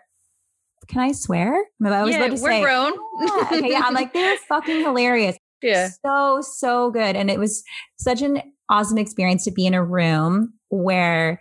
[0.88, 1.52] can I swear?
[1.84, 2.92] I was yeah, about to we're say, grown.
[3.20, 3.82] yeah, okay, yeah.
[3.84, 5.36] I'm like, they're fucking hilarious.
[5.62, 5.90] Yeah.
[6.04, 7.16] So, so good.
[7.16, 7.62] And it was
[7.98, 11.40] such an awesome experience to be in a room where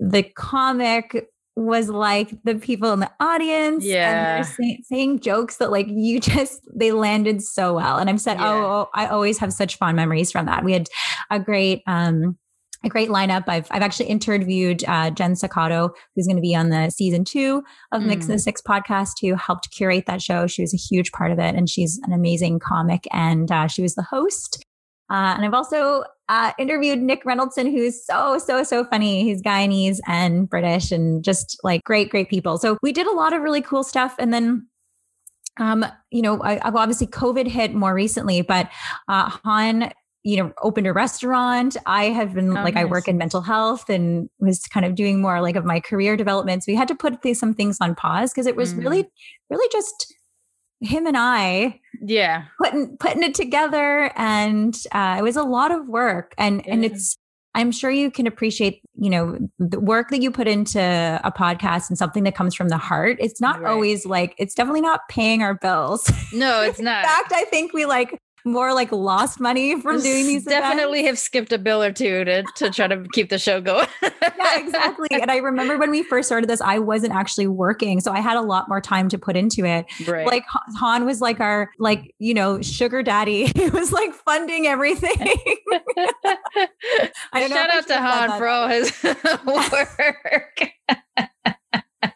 [0.00, 5.70] the comic was like the people in the audience yeah and say, saying jokes that
[5.70, 8.54] like you just they landed so well and i'm said yeah.
[8.54, 10.88] oh, oh i always have such fond memories from that we had
[11.30, 12.38] a great um
[12.84, 13.44] a great lineup.
[13.46, 17.62] I've I've actually interviewed uh, Jen Sacato, who's going to be on the season two
[17.92, 18.06] of mm.
[18.06, 20.46] Mix in the Six podcast, who helped curate that show.
[20.46, 23.82] She was a huge part of it, and she's an amazing comic, and uh, she
[23.82, 24.64] was the host.
[25.10, 29.24] Uh, and I've also uh, interviewed Nick Reynoldson, who's so so so funny.
[29.24, 32.58] He's Guyanese and British, and just like great great people.
[32.58, 34.66] So we did a lot of really cool stuff, and then
[35.58, 38.70] um, you know, I, obviously COVID hit more recently, but
[39.08, 39.92] uh, Han
[40.24, 41.76] you know, opened a restaurant.
[41.86, 42.82] I have been oh, like, nice.
[42.82, 46.16] I work in mental health and was kind of doing more like of my career
[46.16, 46.62] development.
[46.62, 48.78] So we had to put these, some things on pause because it was mm.
[48.78, 49.10] really,
[49.50, 50.14] really just
[50.80, 51.80] him and I.
[52.00, 52.44] Yeah.
[52.58, 54.12] Putting, putting it together.
[54.16, 56.34] And uh, it was a lot of work.
[56.38, 56.72] And, yeah.
[56.72, 57.16] and it's,
[57.54, 61.90] I'm sure you can appreciate, you know, the work that you put into a podcast
[61.90, 63.16] and something that comes from the heart.
[63.20, 63.70] It's not right.
[63.70, 66.10] always like, it's definitely not paying our bills.
[66.32, 67.04] No, it's not.
[67.04, 71.08] In fact, I think we like more like lost money from doing these definitely events.
[71.10, 73.86] have skipped a bill or two to, to try to keep the show going.
[74.02, 75.08] Yeah exactly.
[75.10, 78.36] And i remember when we first started this i wasn't actually working so i had
[78.36, 79.86] a lot more time to put into it.
[80.06, 80.26] Right.
[80.26, 80.44] like
[80.78, 83.52] han was like our like you know sugar daddy.
[83.62, 85.14] He was like funding everything.
[87.32, 88.92] I don't shout out to han for all his
[89.46, 90.72] work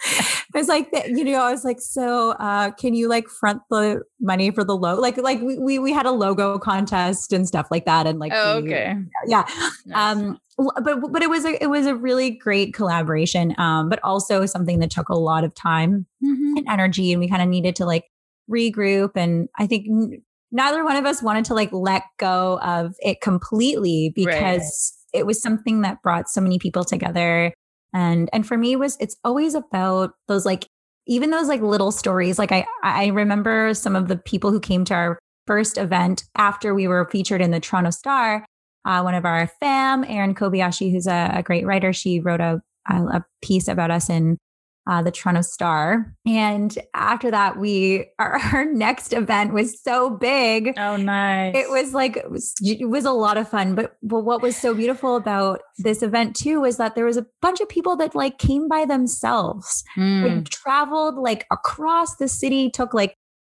[0.54, 4.02] I was like, you know, I was like, so uh, can you like front the
[4.20, 5.00] money for the logo?
[5.00, 8.06] Like, like we, we, we had a logo contest and stuff like that.
[8.06, 8.94] And like, oh, okay.
[9.26, 9.44] yeah.
[9.84, 10.16] Nice.
[10.18, 13.54] Um, but, but it was a, it was a really great collaboration.
[13.58, 16.56] Um, but also something that took a lot of time mm-hmm.
[16.56, 17.12] and energy.
[17.12, 18.04] And we kind of needed to like
[18.50, 19.10] regroup.
[19.16, 23.20] And I think n- neither one of us wanted to like let go of it
[23.20, 25.20] completely because right.
[25.20, 27.52] it was something that brought so many people together
[27.96, 30.68] and and for me was it's always about those like
[31.08, 32.38] even those like little stories.
[32.38, 36.74] Like i i remember some of the people who came to our first event after
[36.74, 38.44] we were featured in the toronto star
[38.86, 41.92] uh, one of our fam erin kobayashi who's a, a great writer.
[41.92, 44.38] She wrote a, a piece about us in
[44.86, 46.14] uh, the Toronto Star.
[46.26, 50.74] And after that, we our, our, next event was so big.
[50.76, 51.56] Oh, nice!
[51.56, 53.74] It was like it was, it was a lot of fun.
[53.74, 57.26] But but what was so beautiful about this event too was that there was a
[57.42, 59.82] bunch of people that like came by themselves.
[59.96, 60.22] Mm.
[60.22, 63.16] They traveled like across the city, took like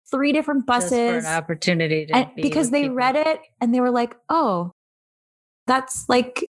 [0.09, 2.95] three different buses, an opportunity and, be because they people.
[2.95, 4.71] read it and they were like, oh,
[5.67, 6.48] that's like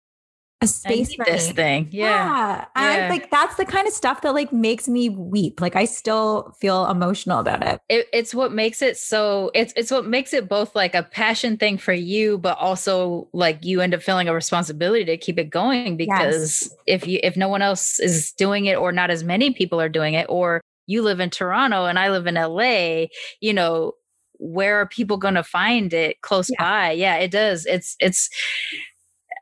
[0.70, 1.54] a space for this me.
[1.54, 1.88] thing.
[1.90, 2.06] Yeah.
[2.06, 2.64] yeah.
[2.74, 5.60] I'm like, that's the kind of stuff that like makes me weep.
[5.60, 7.80] Like I still feel emotional about it.
[7.88, 8.08] it.
[8.12, 11.78] It's what makes it so it's it's what makes it both like a passion thing
[11.78, 15.96] for you, but also like you end up feeling a responsibility to keep it going
[15.96, 16.74] because yes.
[16.86, 19.88] if you if no one else is doing it or not as many people are
[19.88, 23.06] doing it, or you live in Toronto and I live in LA,
[23.40, 23.92] you know,
[24.38, 26.62] where are people going to find it close yeah.
[26.62, 26.90] by?
[26.92, 27.66] Yeah, it does.
[27.66, 28.28] It's it's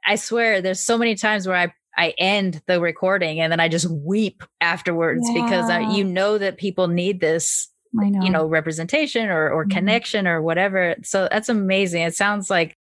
[0.07, 3.69] I swear there's so many times where I I end the recording and then I
[3.69, 5.45] just weep afterwards yeah.
[5.45, 8.23] because I, you know that people need this know.
[8.23, 9.77] you know representation or or mm-hmm.
[9.77, 12.77] connection or whatever so that's amazing it sounds like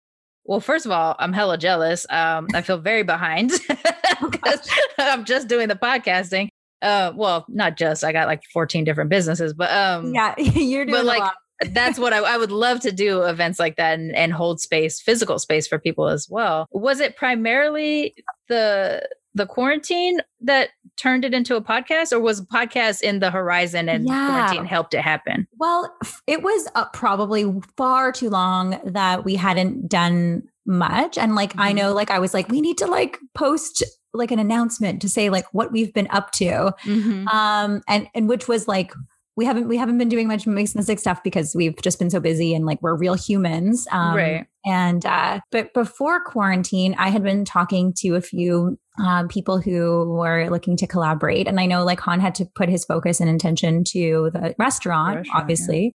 [0.44, 3.50] well first of all i'm hella jealous um i feel very behind
[4.30, 6.48] because i'm just doing the podcasting
[6.82, 10.96] uh well not just i got like 14 different businesses but um yeah you're doing
[10.96, 11.32] but like
[11.68, 15.00] that's what I, I, would love to do events like that and, and hold space
[15.00, 18.14] physical space for people as well was it primarily
[18.48, 23.30] the the quarantine that turned it into a podcast or was a podcast in the
[23.30, 24.26] horizon and yeah.
[24.28, 25.94] quarantine helped it happen well
[26.26, 31.60] it was uh, probably far too long that we hadn't done much and like mm-hmm.
[31.60, 35.08] i know like i was like we need to like post like an announcement to
[35.08, 37.28] say like what we've been up to mm-hmm.
[37.28, 38.92] um and and which was like
[39.36, 42.54] we haven't we haven't been doing much sick stuff because we've just been so busy
[42.54, 47.44] and like we're real humans um, right and uh but before quarantine i had been
[47.44, 52.00] talking to a few um, people who were looking to collaborate and i know like
[52.00, 55.90] han had to put his focus and intention to the restaurant, restaurant obviously yeah.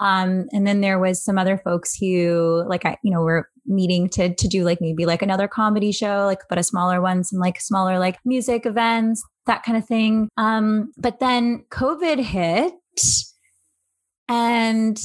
[0.00, 4.08] Um, and then there was some other folks who like I, you know, were meeting
[4.08, 7.38] to to do like maybe like another comedy show, like but a smaller one, some
[7.38, 10.28] like smaller like music events, that kind of thing.
[10.38, 12.72] Um, but then COVID hit
[14.28, 14.98] and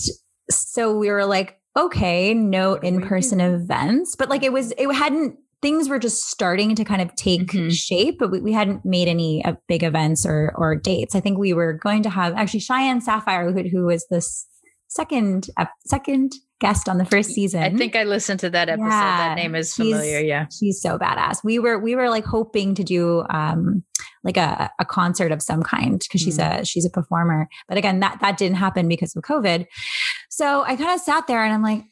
[0.50, 5.90] so we were like, okay, no in-person events, but like it was, it hadn't, things
[5.90, 7.70] were just starting to kind of take mm-hmm.
[7.70, 11.16] shape, but we, we, hadn't made any uh, big events or, or dates.
[11.16, 14.48] I think we were going to have actually Cheyenne Sapphire, who, who was this
[14.96, 17.62] second, uh, second guest on the first season.
[17.62, 18.86] I think I listened to that episode.
[18.86, 20.20] Yeah, that name is familiar.
[20.20, 20.46] Yeah.
[20.58, 21.44] She's so badass.
[21.44, 23.84] We were, we were like hoping to do, um,
[24.24, 26.62] like a, a concert of some kind because she's mm.
[26.62, 27.48] a she's a performer.
[27.70, 29.68] But again, that that didn't happen because of COVID.
[30.30, 31.84] So I kind of sat there and I'm like,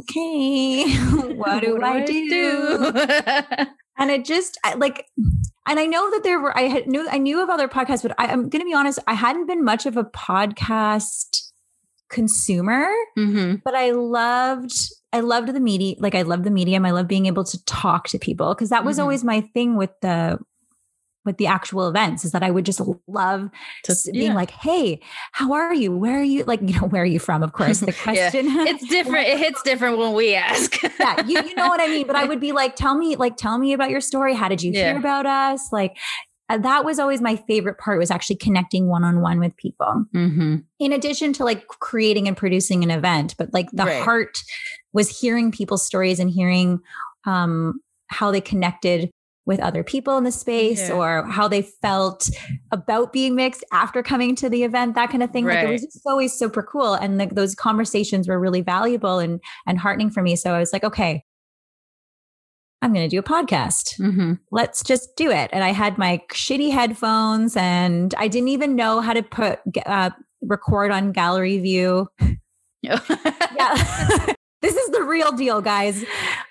[0.00, 0.94] okay,
[1.34, 2.28] what do, what I, do?
[2.28, 2.92] do?
[3.98, 5.06] and it just I, like
[5.66, 8.14] and I know that there were I had knew I knew of other podcasts, but
[8.18, 11.49] I, going to be honest, I hadn't been much of a podcast
[12.10, 12.86] consumer,
[13.18, 13.56] mm-hmm.
[13.64, 14.72] but I loved
[15.12, 16.84] I loved the media like I loved the medium.
[16.84, 19.02] I love being able to talk to people because that was mm-hmm.
[19.02, 20.38] always my thing with the
[21.24, 23.50] with the actual events is that I would just love
[23.84, 24.34] to, being yeah.
[24.34, 25.00] like, Hey,
[25.32, 25.94] how are you?
[25.94, 26.44] Where are you?
[26.44, 27.42] Like, you know, where are you from?
[27.42, 28.46] Of course, the question.
[28.46, 28.64] yeah.
[28.68, 29.28] It's different.
[29.28, 30.82] it hits different when we ask.
[30.82, 31.26] yeah.
[31.26, 32.06] You, you know what I mean?
[32.06, 34.34] But I would be like, tell me, like, tell me about your story.
[34.34, 34.90] How did you yeah.
[34.90, 35.68] hear about us?
[35.70, 35.96] Like,
[36.58, 40.56] that was always my favorite part was actually connecting one-on-one with people mm-hmm.
[40.78, 44.02] in addition to like creating and producing an event but like the right.
[44.02, 44.38] heart
[44.92, 46.80] was hearing people's stories and hearing
[47.26, 49.10] um, how they connected
[49.46, 50.94] with other people in the space yeah.
[50.94, 52.30] or how they felt
[52.70, 55.44] about being mixed after coming to the event, that kind of thing.
[55.44, 55.56] Right.
[55.56, 56.94] Like it was just always super cool.
[56.94, 60.36] And the, those conversations were really valuable and, and heartening for me.
[60.36, 61.24] So I was like, okay,
[62.82, 63.98] I'm going to do a podcast.
[64.00, 64.34] Mm-hmm.
[64.50, 65.50] Let's just do it.
[65.52, 70.10] And I had my shitty headphones and I didn't even know how to put, uh,
[70.42, 72.08] record on gallery view.
[72.82, 72.98] yeah.
[74.62, 76.04] this is the real deal, guys.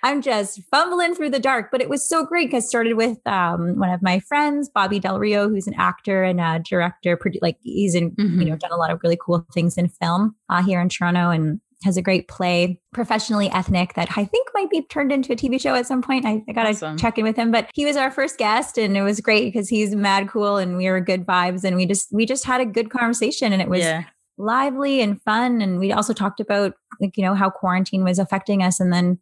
[0.03, 3.79] I'm just fumbling through the dark, but it was so great because started with um,
[3.79, 7.17] one of my friends, Bobby Del Rio, who's an actor and a director.
[7.41, 8.39] Like he's in, mm-hmm.
[8.41, 11.29] you know, done a lot of really cool things in film uh, here in Toronto,
[11.29, 15.35] and has a great play, professionally ethnic, that I think might be turned into a
[15.35, 16.25] TV show at some point.
[16.25, 16.97] I, I got to awesome.
[16.97, 19.69] check in with him, but he was our first guest, and it was great because
[19.69, 22.65] he's mad cool, and we were good vibes, and we just we just had a
[22.65, 23.81] good conversation, and it was.
[23.81, 24.03] Yeah
[24.41, 25.61] lively and fun.
[25.61, 29.19] And we also talked about like, you know, how quarantine was affecting us and then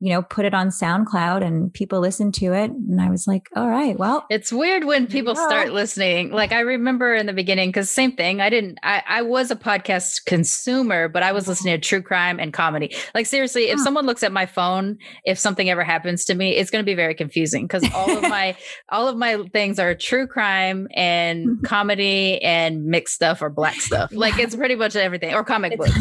[0.00, 2.70] you know, put it on SoundCloud and people listened to it.
[2.70, 4.26] And I was like, all right, well.
[4.30, 6.30] It's weird when people start listening.
[6.30, 9.56] Like I remember in the beginning, because same thing, I didn't, I, I was a
[9.56, 12.94] podcast consumer, but I was listening to true crime and comedy.
[13.12, 13.84] Like seriously, if huh.
[13.84, 16.94] someone looks at my phone, if something ever happens to me, it's going to be
[16.94, 18.56] very confusing because all of my,
[18.90, 21.64] all of my things are true crime and mm-hmm.
[21.64, 24.12] comedy and mixed stuff or black stuff.
[24.12, 25.98] Like it's pretty much everything or comic books.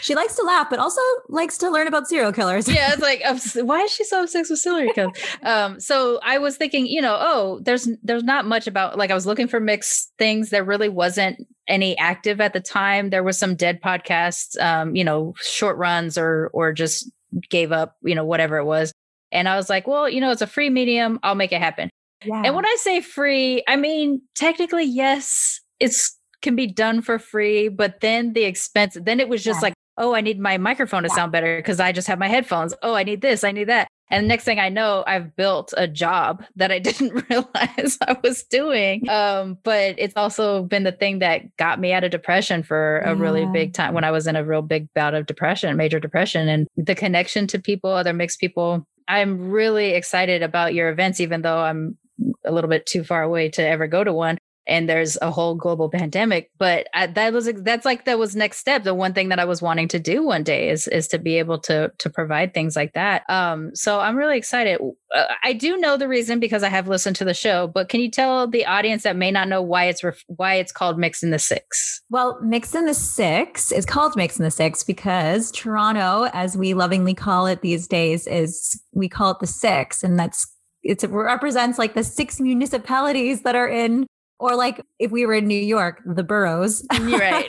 [0.00, 2.68] She likes to laugh, but also likes to learn about serial killers.
[2.68, 3.02] yeah, it's
[3.56, 5.16] like, why is she so obsessed with serial killers?
[5.42, 9.14] um, so I was thinking, you know, oh, there's there's not much about like I
[9.14, 10.50] was looking for mixed things.
[10.50, 13.10] There really wasn't any active at the time.
[13.10, 17.10] There was some dead podcasts, um, you know, short runs or or just
[17.48, 18.92] gave up, you know, whatever it was.
[19.32, 21.18] And I was like, well, you know, it's a free medium.
[21.22, 21.90] I'll make it happen.
[22.24, 22.42] Yeah.
[22.44, 27.68] And when I say free, I mean technically, yes, it's can be done for free,
[27.68, 29.68] but then the expense, then it was just yeah.
[29.68, 32.74] like oh, I need my microphone to sound better because I just have my headphones.
[32.82, 33.88] Oh, I need this, I need that.
[34.08, 38.16] And the next thing I know, I've built a job that I didn't realize I
[38.22, 39.08] was doing.
[39.08, 43.14] Um, but it's also been the thing that got me out of depression for a
[43.14, 43.20] yeah.
[43.20, 46.48] really big time when I was in a real big bout of depression, major depression,
[46.48, 51.42] and the connection to people, other mixed people I'm really excited about your events, even
[51.42, 51.96] though I'm
[52.44, 55.54] a little bit too far away to ever go to one and there's a whole
[55.54, 58.82] global pandemic but I, that was that's like that was next step.
[58.84, 61.38] The one thing that i was wanting to do one day is is to be
[61.38, 63.28] able to to provide things like that.
[63.28, 64.80] Um so i'm really excited.
[65.14, 68.00] Uh, i do know the reason because i have listened to the show but can
[68.00, 71.22] you tell the audience that may not know why it's ref- why it's called mix
[71.22, 72.02] in the six?
[72.10, 76.74] Well mix in the six is called mix in the six because toronto as we
[76.74, 80.46] lovingly call it these days is we call it the six and that's
[80.82, 84.06] it represents like the six municipalities that are in
[84.38, 86.84] or like if we were in New York, the boroughs.
[86.90, 87.48] right.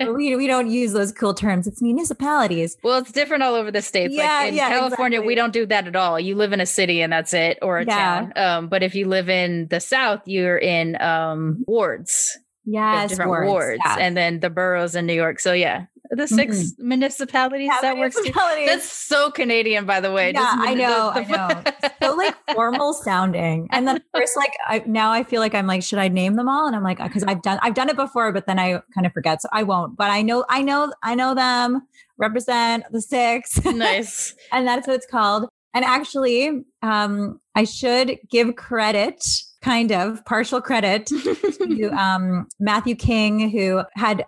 [0.14, 1.66] we, we don't use those cool terms.
[1.66, 2.76] It's municipalities.
[2.82, 4.14] Well, it's different all over the states.
[4.14, 5.26] Yeah, like in yeah, California, exactly.
[5.28, 6.20] we don't do that at all.
[6.20, 7.96] You live in a city and that's it, or a yeah.
[7.96, 8.32] town.
[8.36, 12.38] Um, but if you live in the South, you're in um, wards.
[12.68, 13.96] Yes, different wards, wards yeah.
[14.00, 15.38] and then the boroughs in New York.
[15.38, 16.88] So yeah, the 6 mm-hmm.
[16.88, 18.16] municipalities yeah, that works.
[18.34, 20.32] That's so Canadian, by the way.
[20.32, 21.90] Yeah, Just, I know, the, the, I know.
[22.26, 25.98] like formal sounding, and then first, like I, now I feel like I'm like, should
[25.98, 26.66] I name them all?
[26.66, 29.12] And I'm like, because I've done I've done it before, but then I kind of
[29.12, 29.96] forget, so I won't.
[29.96, 31.86] But I know, I know, I know them.
[32.18, 33.62] Represent the six.
[33.64, 35.48] Nice, and that's what it's called.
[35.74, 39.22] And actually, um, I should give credit
[39.60, 44.24] kind of partial credit to um, Matthew King, who had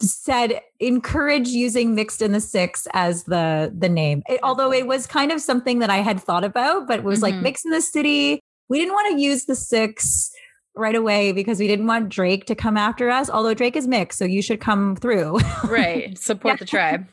[0.00, 4.22] said encourage using mixed in the six as the the name.
[4.28, 7.20] It, although it was kind of something that i had thought about but it was
[7.20, 7.34] mm-hmm.
[7.34, 8.40] like mixed in the city.
[8.68, 10.30] We didn't want to use the six
[10.74, 14.18] right away because we didn't want drake to come after us although drake is mixed
[14.18, 15.38] so you should come through.
[15.64, 16.16] Right.
[16.18, 16.56] Support yeah.
[16.56, 17.08] the tribe.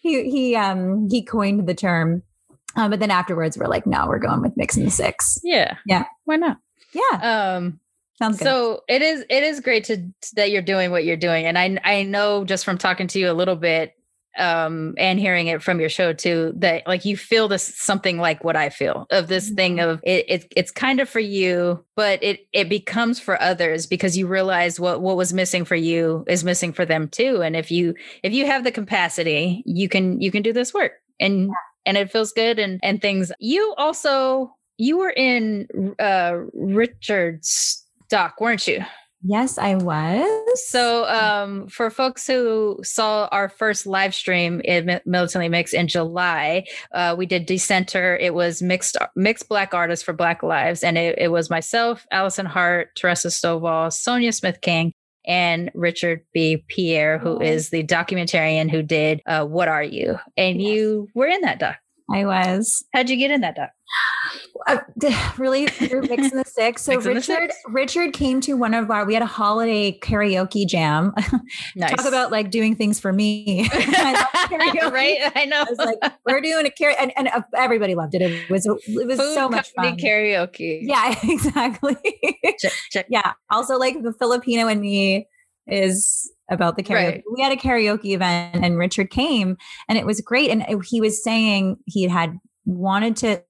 [0.00, 2.22] He he um he coined the term
[2.76, 5.38] um, but then afterwards we're like no we're going with mix in the six.
[5.42, 5.76] Yeah.
[5.86, 6.04] Yeah.
[6.24, 6.58] Why not?
[6.92, 7.56] Yeah.
[7.56, 7.80] Um
[8.16, 8.44] Sounds good.
[8.44, 11.46] So it is it is great to that you're doing what you're doing.
[11.46, 13.94] And I I know just from talking to you a little bit
[14.36, 18.42] um and hearing it from your show too that like you feel this something like
[18.42, 19.54] what I feel of this mm-hmm.
[19.54, 23.86] thing of it, it it's kind of for you but it it becomes for others
[23.86, 27.54] because you realize what what was missing for you is missing for them too and
[27.54, 27.94] if you
[28.24, 31.50] if you have the capacity you can you can do this work and
[31.86, 37.83] and it feels good and and things you also you were in uh Richard's
[38.14, 38.80] doc, weren't you?
[39.26, 40.68] Yes, I was.
[40.68, 46.64] So, um, for folks who saw our first live stream in Militantly Mixed in July,
[46.92, 48.16] uh, we did Decenter.
[48.18, 52.46] It was mixed mixed Black artists for Black Lives, and it, it was myself, Allison
[52.46, 54.92] Hart, Teresa Stovall, Sonia Smith-Kang,
[55.26, 56.64] and Richard B.
[56.68, 57.40] Pierre, who oh.
[57.40, 60.70] is the documentarian who did uh, "What Are You?" And yes.
[60.70, 61.78] you were in that doc.
[62.14, 62.84] I was.
[62.92, 63.70] How'd you get in that doc?
[64.66, 64.78] Uh,
[65.38, 66.82] really through Mix in the Six.
[66.82, 67.56] So Richard, six.
[67.68, 69.04] Richard came to one of our.
[69.04, 71.12] We had a holiday karaoke jam.
[71.76, 71.90] Nice.
[71.90, 73.68] Talk about like doing things for me.
[73.72, 75.18] I right?
[75.34, 75.60] I know.
[75.60, 78.22] I was like, we're doing a karaoke, and, and uh, everybody loved it.
[78.22, 79.96] It was it was Food so much fun.
[79.96, 80.80] Karaoke.
[80.82, 81.96] Yeah, exactly.
[82.58, 83.06] Check, check.
[83.08, 83.32] Yeah.
[83.50, 85.28] Also, like the Filipino and me
[85.66, 87.12] is about the karaoke.
[87.12, 87.22] Right.
[87.34, 89.56] We had a karaoke event and Richard came
[89.88, 90.50] and it was great.
[90.50, 93.42] And he was saying he had wanted to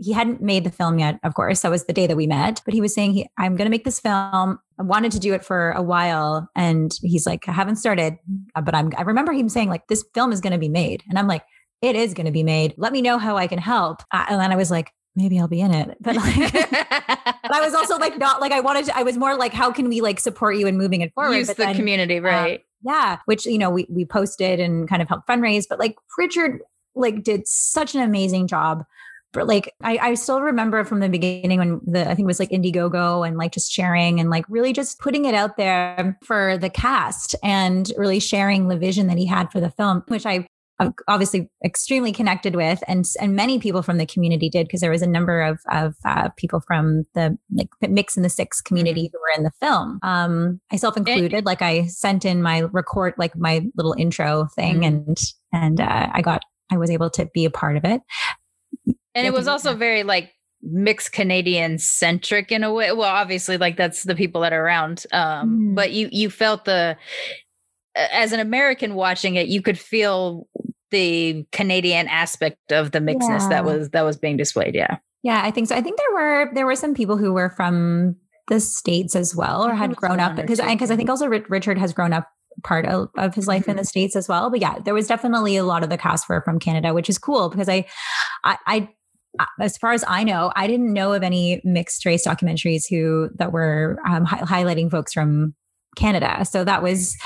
[0.00, 1.60] he hadn't made the film yet, of course.
[1.60, 2.62] That was the day that we met.
[2.64, 4.58] But he was saying, he, I'm going to make this film.
[4.78, 6.48] I wanted to do it for a while.
[6.56, 8.16] And he's like, I haven't started,
[8.54, 11.02] uh, but I'm, I remember him saying, like, this film is going to be made.
[11.08, 11.42] And I'm like,
[11.82, 12.74] it is going to be made.
[12.78, 14.02] Let me know how I can help.
[14.10, 15.96] Uh, and then I was like, maybe I'll be in it.
[16.00, 19.36] But like, but I was also like, not like, I wanted to, I was more
[19.36, 21.36] like, how can we like support you in moving it forward?
[21.36, 22.64] Use but the then, community, um, right?
[22.82, 23.18] yeah.
[23.26, 26.60] Which, you know, we, we posted and kind of helped fundraise, but like Richard
[26.94, 28.84] like did such an amazing job
[29.32, 32.40] but like I, I still remember from the beginning when the I think it was
[32.40, 36.58] like Indiegogo and like just sharing and like really just putting it out there for
[36.58, 40.46] the cast and really sharing the vision that he had for the film, which I
[41.08, 45.02] obviously extremely connected with and and many people from the community did because there was
[45.02, 49.16] a number of of uh, people from the like mix in the six community mm-hmm.
[49.16, 53.36] who were in the film um myself included like i sent in my record like
[53.36, 54.84] my little intro thing mm-hmm.
[54.84, 55.18] and
[55.52, 58.00] and uh, i got i was able to be a part of it
[59.14, 60.32] and it was also very like
[60.62, 62.92] mixed Canadian centric in a way.
[62.92, 65.04] Well, obviously, like that's the people that are around.
[65.12, 65.74] Um, mm.
[65.74, 66.96] but you you felt the
[67.96, 70.46] as an American watching it, you could feel
[70.90, 73.48] the Canadian aspect of the mixedness yeah.
[73.48, 74.74] that was that was being displayed.
[74.74, 74.98] Yeah.
[75.22, 75.76] Yeah, I think so.
[75.76, 78.16] I think there were there were some people who were from
[78.48, 81.78] the states as well or had grown up because because I, I think also Richard
[81.78, 82.28] has grown up
[82.64, 83.86] part of, of his life in the mm-hmm.
[83.86, 86.58] states as well but yeah there was definitely a lot of the cast were from
[86.58, 87.86] canada which is cool because i
[88.44, 88.88] i, I
[89.60, 93.52] as far as I know, I didn't know of any mixed race documentaries who that
[93.52, 95.54] were um, hi- highlighting folks from
[95.96, 96.44] Canada.
[96.44, 97.16] So that was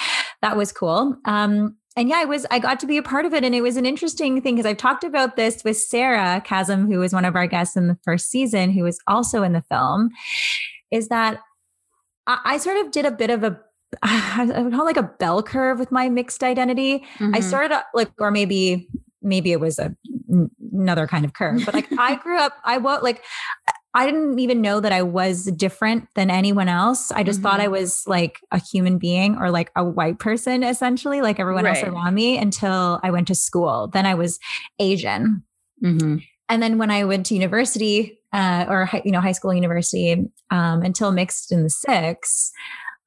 [0.42, 1.16] that was cool.
[1.24, 3.62] Um, and yeah, I was I got to be a part of it, and it
[3.62, 7.24] was an interesting thing because I've talked about this with Sarah Chasm, who was one
[7.24, 10.10] of our guests in the first season, who was also in the film.
[10.90, 11.40] Is that
[12.26, 13.60] I, I sort of did a bit of a
[14.02, 17.04] I would call like a bell curve with my mixed identity.
[17.18, 17.34] Mm-hmm.
[17.34, 18.88] I started like, or maybe
[19.22, 19.94] maybe it was a
[20.72, 23.22] another kind of curve, but like I grew up, I was like
[23.96, 27.12] I didn't even know that I was different than anyone else.
[27.12, 27.48] I just mm-hmm.
[27.48, 31.64] thought I was like a human being or like a white person, essentially, like everyone
[31.64, 31.76] right.
[31.76, 33.88] else around me until I went to school.
[33.92, 34.40] Then I was
[34.80, 35.44] Asian.
[35.82, 36.16] Mm-hmm.
[36.48, 40.82] And then when I went to university, uh, or you know, high school, university, um,
[40.82, 42.50] until mixed in the six,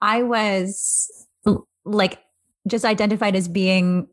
[0.02, 1.12] I was
[1.84, 2.20] like
[2.66, 4.08] just identified as being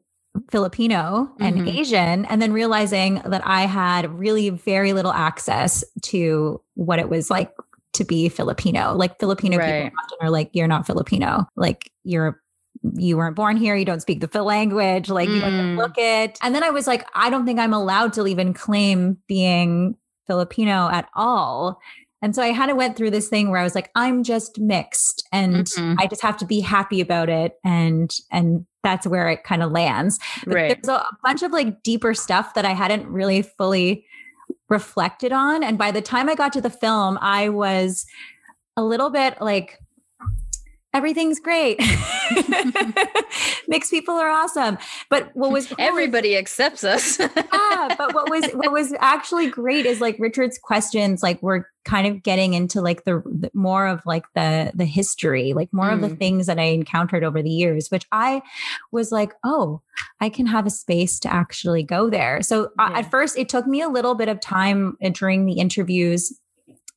[0.51, 1.68] Filipino and mm-hmm.
[1.68, 7.30] Asian, and then realizing that I had really very little access to what it was
[7.30, 7.53] like
[7.95, 8.95] to be Filipino.
[8.95, 9.84] Like Filipino right.
[9.84, 11.47] people often are like, you're not Filipino.
[11.57, 12.40] Like you're
[12.97, 15.36] you weren't born here, you don't speak the Phil language, like mm.
[15.36, 16.38] you don't look it.
[16.42, 20.90] And then I was like, I don't think I'm allowed to even claim being Filipino
[20.90, 21.80] at all.
[22.20, 24.59] And so I kind of went through this thing where I was like, I'm just
[24.59, 25.97] mixed and mm-hmm.
[25.99, 27.59] I just have to be happy about it.
[27.64, 30.20] And, and that's where it kind of lands.
[30.45, 30.82] But right.
[30.82, 34.07] there's a bunch of like deeper stuff that I hadn't really fully
[34.68, 35.64] reflected on.
[35.64, 38.07] And by the time I got to the film, I was
[38.76, 39.80] a little bit like,
[40.95, 41.78] everything's great.
[43.68, 44.78] Mixed people are awesome.
[45.11, 47.18] But what was cool everybody was, accepts us.
[47.36, 52.07] yeah, but what was what was actually great is like Richard's questions like we're kind
[52.07, 55.95] of getting into like the, the more of like the the history, like more mm.
[55.95, 56.18] of the mm.
[56.18, 58.40] things that I encountered over the years, which I
[58.92, 59.82] was like, "Oh,
[60.20, 62.86] I can have a space to actually go there." So yeah.
[62.86, 66.32] uh, at first it took me a little bit of time during the interviews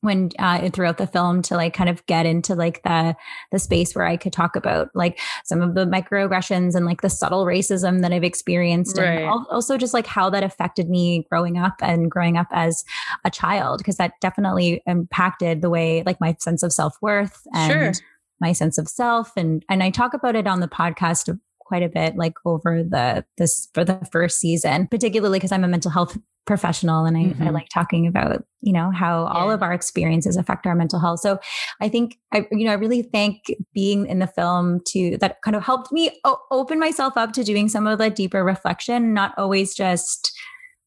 [0.00, 3.16] when uh, throughout the film to like kind of get into like the
[3.50, 7.10] the space where I could talk about like some of the microaggressions and like the
[7.10, 9.22] subtle racism that I've experienced right.
[9.22, 12.84] and also just like how that affected me growing up and growing up as
[13.24, 18.04] a child because that definitely impacted the way like my sense of self-worth and sure.
[18.40, 21.88] my sense of self and and I talk about it on the podcast quite a
[21.88, 26.16] bit like over the this for the first season particularly because i'm a mental health
[26.48, 27.42] professional and I, mm-hmm.
[27.42, 29.38] I, like talking about you know how yeah.
[29.38, 31.38] all of our experiences affect our mental health so
[31.82, 33.42] i think i you know i really thank
[33.74, 37.44] being in the film to that kind of helped me o- open myself up to
[37.44, 40.32] doing some of the deeper reflection not always just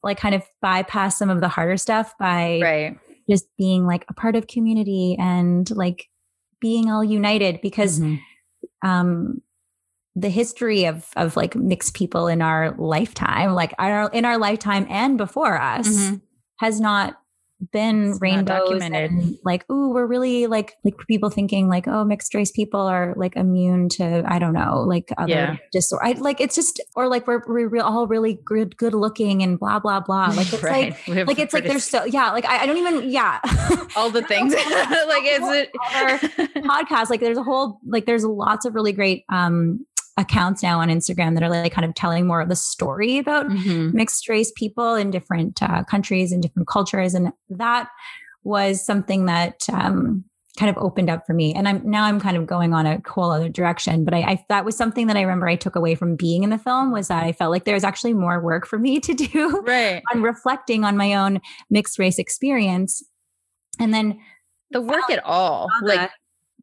[0.02, 2.98] like kind of bypass some of the harder stuff by right.
[3.30, 6.08] just being like a part of community and like
[6.60, 8.90] being all united because mm-hmm.
[8.90, 9.42] um
[10.16, 14.86] the history of of like mixed people in our lifetime, like our in our lifetime
[14.90, 16.16] and before us, mm-hmm.
[16.60, 17.22] has not
[17.72, 19.12] been it's rainbows documented.
[19.12, 23.14] and like oh we're really like like people thinking like oh mixed race people are
[23.16, 25.58] like immune to i don't know like other yeah.
[25.72, 29.60] disorder I, like it's just or like we're, we're all really good good looking and
[29.60, 30.96] blah blah blah like it's right.
[31.08, 33.40] like like it's like there's so yeah like I, I don't even yeah
[33.96, 35.72] all the things like is it
[36.64, 39.86] podcast like there's a whole like there's lots of really great um
[40.22, 43.48] accounts now on Instagram that are like kind of telling more of the story about
[43.48, 43.96] mm-hmm.
[43.96, 47.14] mixed race people in different uh, countries and different cultures.
[47.14, 47.90] And that
[48.44, 50.24] was something that um,
[50.58, 51.54] kind of opened up for me.
[51.54, 54.04] And I'm now I'm kind of going on a whole other direction.
[54.04, 56.50] But I, I that was something that I remember I took away from being in
[56.50, 59.62] the film was that I felt like there's actually more work for me to do
[59.62, 60.02] right.
[60.14, 63.04] on reflecting on my own mixed race experience.
[63.80, 64.20] And then
[64.72, 66.10] the work at all, like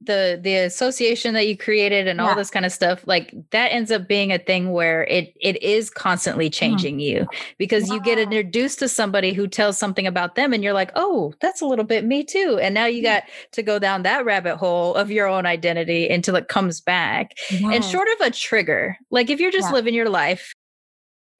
[0.01, 2.29] the the association that you created and yeah.
[2.29, 5.61] all this kind of stuff like that ends up being a thing where it it
[5.63, 6.53] is constantly mm.
[6.53, 7.27] changing you
[7.59, 11.33] because you get introduced to somebody who tells something about them and you're like oh
[11.41, 14.57] that's a little bit me too and now you got to go down that rabbit
[14.57, 19.31] hole of your own identity until it comes back and short of a trigger like
[19.31, 19.75] if you're just yeah.
[19.75, 20.55] living your life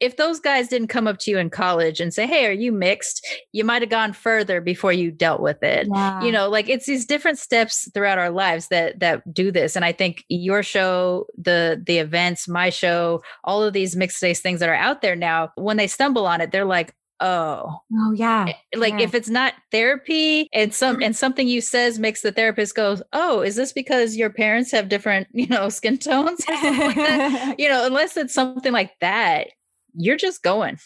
[0.01, 2.73] if those guys didn't come up to you in college and say, Hey, are you
[2.73, 3.27] mixed?
[3.53, 5.89] You might have gone further before you dealt with it.
[5.93, 6.23] Yeah.
[6.23, 9.77] You know, like it's these different steps throughout our lives that that do this.
[9.77, 14.41] And I think your show, the the events, my show, all of these mixed race
[14.41, 18.13] things that are out there now, when they stumble on it, they're like, oh oh
[18.13, 19.01] yeah eh, like yeah.
[19.01, 23.41] if it's not therapy and some and something you says makes the therapist goes oh
[23.41, 28.35] is this because your parents have different you know skin tones you know unless it's
[28.35, 29.49] something like that
[29.95, 30.79] you're just going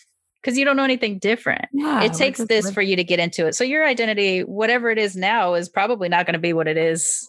[0.42, 1.66] because you don't know anything different.
[1.72, 3.55] Yeah, it takes this for you to get into it.
[3.55, 6.76] So your identity, whatever it is now, is probably not going to be what it
[6.76, 7.28] is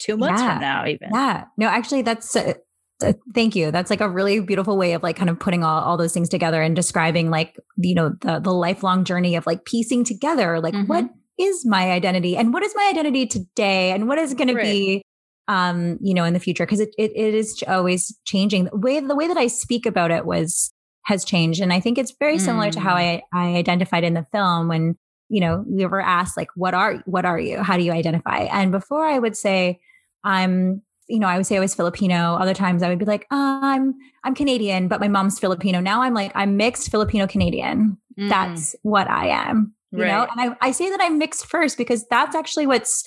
[0.00, 0.54] two months yeah.
[0.54, 1.10] from now, even.
[1.12, 1.44] Yeah.
[1.56, 2.34] No, actually, that's.
[2.34, 2.54] Uh,
[3.00, 3.70] uh, thank you.
[3.70, 6.28] That's like a really beautiful way of like kind of putting all, all those things
[6.28, 10.74] together and describing like, you know, the the lifelong journey of like piecing together like
[10.74, 10.86] mm-hmm.
[10.86, 11.08] what
[11.38, 14.64] is my identity and what is my identity today and what is going right.
[14.64, 15.02] to be
[15.46, 18.64] um, you know, in the future because it, it it is always changing.
[18.64, 20.72] The way the way that I speak about it was
[21.08, 22.72] has changed, and I think it's very similar mm.
[22.72, 22.98] to how mm.
[22.98, 24.96] I I identified in the film when
[25.28, 28.38] you know we were asked like what are what are you how do you identify
[28.38, 29.80] and before I would say
[30.24, 32.34] I'm you know, I would say I was Filipino.
[32.34, 33.94] Other times I would be like, oh, I'm
[34.24, 35.80] I'm Canadian, but my mom's Filipino.
[35.80, 37.96] Now I'm like, I'm mixed Filipino Canadian.
[38.18, 38.28] Mm.
[38.28, 39.74] That's what I am.
[39.90, 40.08] You right.
[40.08, 43.04] know, and I, I say that I'm mixed first because that's actually what's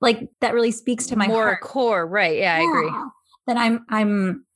[0.00, 1.62] like that really speaks to my more heart.
[1.62, 2.36] core, right?
[2.38, 2.90] Yeah, yeah, I agree.
[3.48, 4.46] That I'm I'm,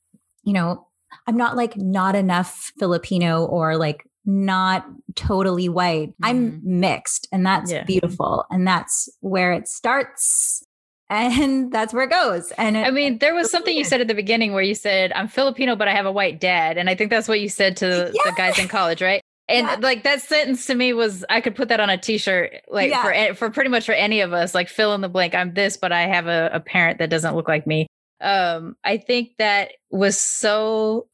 [0.43, 0.86] you know,
[1.25, 4.85] I'm not like not enough Filipino or like not
[5.15, 6.09] totally white.
[6.09, 6.13] Mm.
[6.23, 6.79] I'm mm-hmm.
[6.79, 7.83] mixed, and that's yeah.
[7.83, 8.45] beautiful.
[8.49, 10.63] And that's where it starts
[11.09, 12.51] and that's where it goes.
[12.57, 15.13] And it, I mean, there was something you said at the beginning where you said,
[15.13, 16.77] I'm Filipino, but I have a white dad.
[16.77, 19.21] And I think that's what you said to the, the guys in college, right?
[19.47, 19.77] And yeah.
[19.79, 23.29] like that sentence to me was, I could put that on a t-shirt, like yeah.
[23.29, 25.33] for, for pretty much for any of us, like fill in the blank.
[25.33, 27.86] I'm this, but I have a, a parent that doesn't look like me.
[28.19, 31.07] Um, I think that was so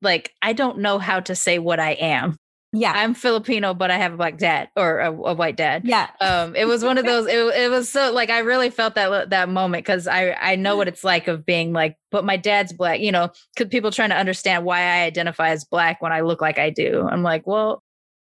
[0.00, 2.36] like, I don't know how to say what I am.
[2.74, 2.92] Yeah.
[2.94, 5.82] I'm Filipino, but I have a black dad or a, a white dad.
[5.84, 6.08] Yeah.
[6.22, 9.28] Um, it was one of those, it, it was so like, I really felt that,
[9.28, 9.84] that moment.
[9.84, 13.12] Cause I, I know what it's like of being like, but my dad's black, you
[13.12, 16.58] know, cause people trying to understand why I identify as black when I look like
[16.58, 17.06] I do.
[17.06, 17.82] I'm like, well,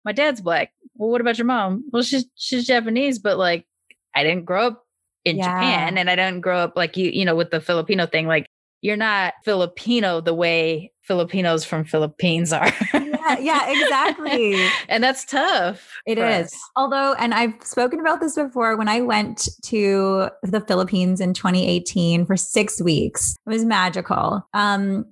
[0.07, 0.73] my dad's black.
[0.95, 1.85] Well, what about your mom?
[1.93, 3.67] Well, she's, she's Japanese, but like,
[4.15, 4.85] I didn't grow up
[5.25, 5.45] in yeah.
[5.45, 8.47] Japan and I didn't grow up like you, you know, with the Filipino thing, like
[8.83, 12.73] you're not Filipino the way Filipinos from Philippines are.
[12.95, 14.67] yeah, yeah, exactly.
[14.89, 15.93] and that's tough.
[16.07, 16.47] It is.
[16.47, 16.61] Us.
[16.77, 22.27] Although, and I've spoken about this before, when I went to the Philippines in 2018
[22.27, 24.47] for six weeks, it was magical.
[24.55, 25.07] Um,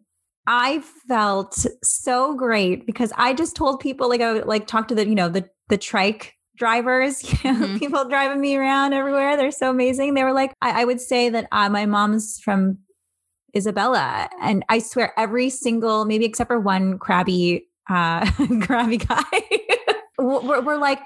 [0.47, 4.95] I felt so great because I just told people like I would like talk to
[4.95, 7.79] the, you know, the the trike drivers, you know, mm-hmm.
[7.79, 9.37] people driving me around everywhere.
[9.37, 10.15] They're so amazing.
[10.15, 12.79] They were like, I, I would say that uh, my mom's from
[13.57, 14.29] Isabela.
[14.41, 18.31] And I swear every single, maybe except for one crabby, uh,
[18.61, 19.23] crabby guy.
[20.19, 21.01] we're, we're, like,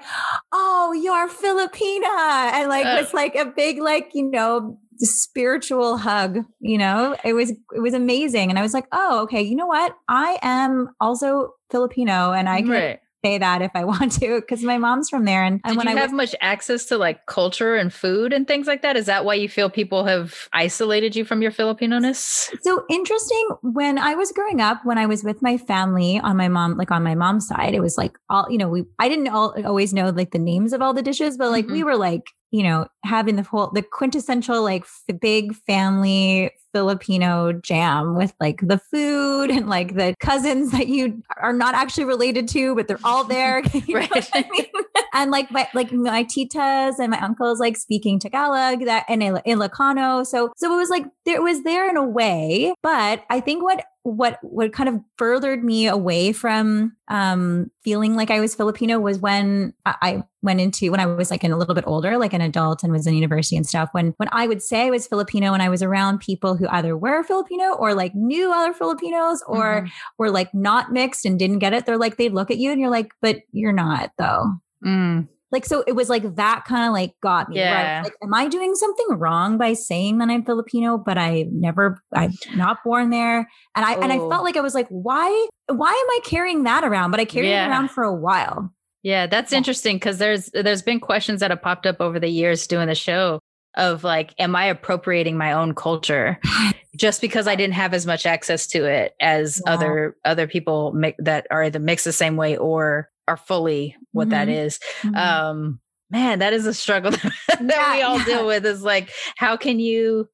[0.51, 2.53] oh, you're Filipina.
[2.53, 7.33] And like, uh, it's like a big, like, you know, spiritual hug, you know, it
[7.33, 8.49] was, it was amazing.
[8.49, 9.95] And I was like, oh, okay, you know what?
[10.07, 14.63] I am also Filipino and I can, right say that if I want to because
[14.63, 15.43] my mom's from there.
[15.43, 18.33] And, and Did when you I have was, much access to like culture and food
[18.33, 21.51] and things like that, is that why you feel people have isolated you from your
[21.51, 22.51] Filipino ness?
[22.61, 23.49] So interesting.
[23.61, 26.91] When I was growing up, when I was with my family on my mom, like
[26.91, 28.69] on my mom's side, it was like all you know.
[28.69, 31.65] We I didn't all, always know like the names of all the dishes, but like
[31.65, 31.73] mm-hmm.
[31.73, 37.53] we were like you know, having the whole, the quintessential like f- big family Filipino
[37.53, 42.47] jam with like the food and like the cousins that you are not actually related
[42.49, 43.61] to, but they're all there.
[43.93, 44.29] right.
[44.33, 44.65] I mean?
[45.13, 50.25] and like my, like my titas and my uncles like speaking Tagalog that and Ilocano.
[50.25, 53.85] So, so it was like, there was there in a way, but I think what
[54.03, 59.17] what what kind of furthered me away from um, feeling like I was Filipino was
[59.17, 62.41] when I went into when I was like in a little bit older, like an
[62.41, 63.89] adult and was in university and stuff.
[63.93, 66.97] When when I would say I was Filipino and I was around people who either
[66.97, 69.87] were Filipino or like knew other Filipinos or mm-hmm.
[70.17, 72.81] were like not mixed and didn't get it, they're like they'd look at you and
[72.81, 74.53] you're like, but you're not though.
[74.85, 77.97] Mm like so it was like that kind of like got me yeah.
[77.97, 82.01] right like am i doing something wrong by saying that i'm filipino but i never
[82.13, 84.01] i'm not born there and i oh.
[84.01, 84.43] and i felt oh.
[84.43, 87.65] like i was like why why am i carrying that around but i carried yeah.
[87.65, 88.73] it around for a while
[89.03, 89.57] yeah that's yeah.
[89.59, 92.95] interesting because there's there's been questions that have popped up over the years doing the
[92.95, 93.39] show
[93.75, 96.39] of like am i appropriating my own culture
[96.95, 101.15] just because i didn't have as much access to it as other other people make,
[101.19, 104.31] that are either mixed the same way or are fully what mm-hmm.
[104.31, 104.79] that is.
[105.01, 105.15] Mm-hmm.
[105.15, 107.11] Um, man, that is a struggle
[107.47, 108.25] that yeah, we all yeah.
[108.25, 108.65] deal with.
[108.65, 110.29] Is like, how can you?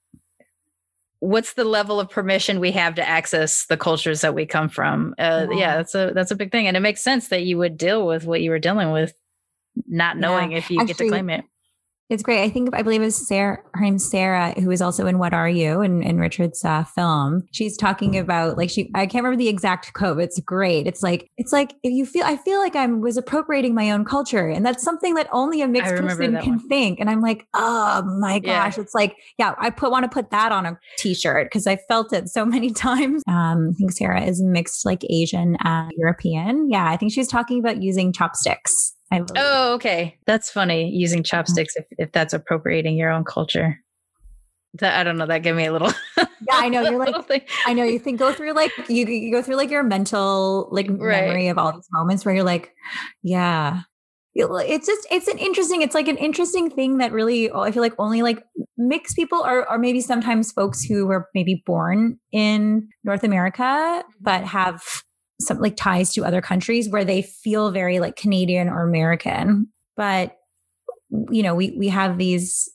[1.22, 5.16] What's the level of permission we have to access the cultures that we come from?
[5.20, 5.58] Uh, yeah.
[5.58, 8.06] yeah, that's a that's a big thing, and it makes sense that you would deal
[8.08, 9.14] with what you were dealing with,
[9.88, 11.46] not knowing if you Actually, get to claim it.
[12.10, 12.44] It's great.
[12.44, 13.60] I think I believe it was Sarah.
[13.76, 17.44] Her name's Sarah, who is also in What Are You in, in Richard's uh, film.
[17.52, 18.90] She's talking about like she.
[18.96, 20.20] I can't remember the exact quote.
[20.20, 20.88] It's great.
[20.88, 22.26] It's like it's like if you feel.
[22.26, 25.68] I feel like I was appropriating my own culture, and that's something that only a
[25.68, 26.68] mixed person can one.
[26.68, 27.00] think.
[27.00, 28.82] And I'm like, oh my gosh, yeah.
[28.82, 29.54] it's like yeah.
[29.60, 32.72] I put want to put that on a t-shirt because I felt it so many
[32.72, 33.22] times.
[33.28, 36.72] Um, I think Sarah is mixed like Asian and European.
[36.72, 40.18] Yeah, I think she's talking about using chopsticks oh, okay.
[40.26, 41.38] That's funny using uh-huh.
[41.38, 43.80] chopsticks if, if that's appropriating your own culture.
[44.76, 45.26] That, I don't know.
[45.26, 45.92] That gave me a little.
[46.18, 46.82] yeah, I know.
[46.82, 47.84] You're like, I know.
[47.84, 51.26] You think go through like you, you go through like your mental like right.
[51.26, 52.72] memory of all these moments where you're like,
[53.24, 53.82] yeah,
[54.36, 57.82] it's just it's an interesting it's like an interesting thing that really oh, i feel
[57.82, 58.44] like only like
[58.78, 64.12] mixed people or or maybe sometimes folks who were maybe born in north america mm-hmm.
[64.22, 64.82] but have
[65.42, 69.68] some like ties to other countries where they feel very like canadian or american.
[69.96, 70.36] But
[71.32, 72.70] you know we we have these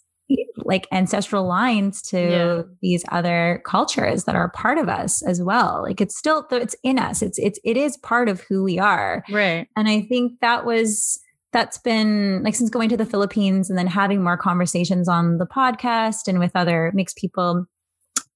[0.56, 2.62] like ancestral lines to yeah.
[2.80, 5.82] these other cultures that are part of us as well.
[5.82, 7.22] Like it's still it's in us.
[7.22, 9.24] It's it's it is part of who we are.
[9.30, 9.68] Right.
[9.76, 11.20] And i think that was
[11.52, 15.46] that's been like since going to the Philippines and then having more conversations on the
[15.46, 17.64] podcast and with other mixed people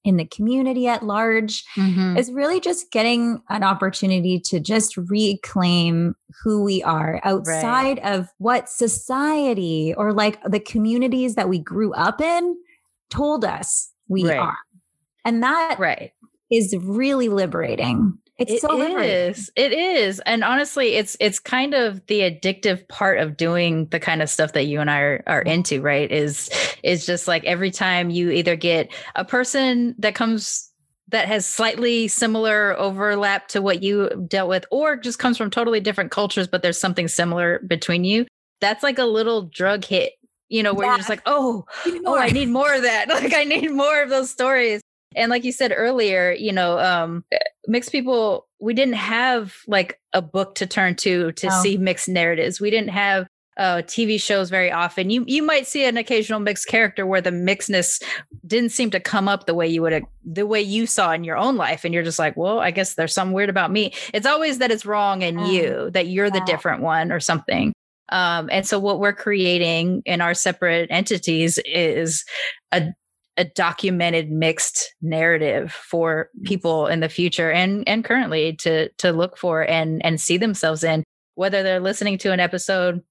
[0.03, 2.17] in the community at large mm-hmm.
[2.17, 8.17] is really just getting an opportunity to just reclaim who we are outside right.
[8.17, 12.55] of what society or like the communities that we grew up in
[13.09, 14.39] told us we right.
[14.39, 14.57] are.
[15.25, 16.11] And that right.
[16.49, 18.17] is really liberating.
[18.39, 19.51] It's it so is.
[19.57, 20.21] It is.
[20.25, 24.53] And honestly, it's it's kind of the addictive part of doing the kind of stuff
[24.53, 26.09] that you and I are, are into, right?
[26.09, 26.49] Is
[26.81, 30.71] is just like every time you either get a person that comes
[31.09, 35.81] that has slightly similar overlap to what you dealt with, or just comes from totally
[35.81, 38.25] different cultures, but there's something similar between you.
[38.61, 40.13] That's like a little drug hit,
[40.47, 40.91] you know, where yeah.
[40.91, 41.65] you're just like, oh,
[42.05, 43.07] oh, I need more of that.
[43.09, 44.81] Like I need more of those stories.
[45.19, 47.23] And like you said earlier, you know, um,
[47.67, 51.61] mixed people, we didn't have like a book to turn to to oh.
[51.61, 52.59] see mixed narratives.
[52.59, 55.09] We didn't have uh, TV shows very often.
[55.09, 58.01] You you might see an occasional mixed character where the mixedness
[58.47, 61.37] didn't seem to come up the way you would the way you saw in your
[61.37, 63.93] own life, and you're just like, well, I guess there's something weird about me.
[64.13, 65.51] It's always that it's wrong in mm.
[65.51, 67.73] you, that you're the different one or something.
[68.11, 72.25] Um, and so what we're creating in our separate entities is
[72.71, 72.93] a
[73.39, 79.37] a documented mixed narrative for people in the future and and currently to to look
[79.37, 83.01] for and and see themselves in whether they're listening to an episode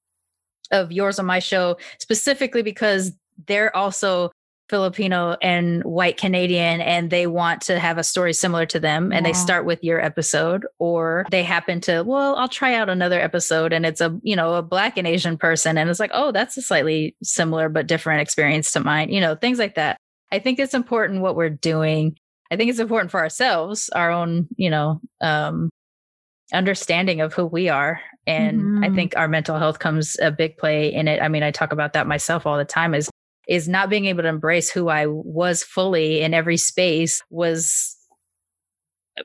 [0.70, 3.12] of yours on my show specifically because
[3.46, 4.30] they're also
[4.68, 9.24] Filipino and white Canadian and they want to have a story similar to them and
[9.24, 9.32] yeah.
[9.32, 13.72] they start with your episode or they happen to well I'll try out another episode
[13.72, 16.58] and it's a you know a black and Asian person and it's like oh that's
[16.58, 19.98] a slightly similar but different experience to mine you know things like that
[20.30, 22.16] I think it's important what we're doing.
[22.50, 25.70] I think it's important for ourselves, our own, you know, um,
[26.52, 28.00] understanding of who we are.
[28.26, 28.84] And mm-hmm.
[28.84, 31.22] I think our mental health comes a big play in it.
[31.22, 33.10] I mean, I talk about that myself all the time is
[33.48, 37.96] is not being able to embrace who I was fully in every space was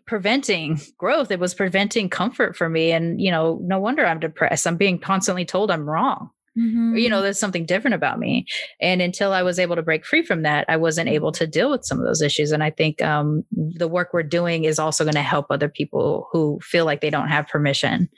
[0.06, 1.30] preventing growth.
[1.30, 2.94] It was preventing comfort for me.
[2.94, 4.66] And, you know, no wonder I'm depressed.
[4.66, 6.30] I'm being constantly told I'm wrong.
[6.58, 6.96] Mm-hmm.
[6.98, 8.46] You know, there's something different about me.
[8.80, 11.72] And until I was able to break free from that, I wasn't able to deal
[11.72, 12.52] with some of those issues.
[12.52, 16.28] And I think um, the work we're doing is also going to help other people
[16.32, 18.10] who feel like they don't have permission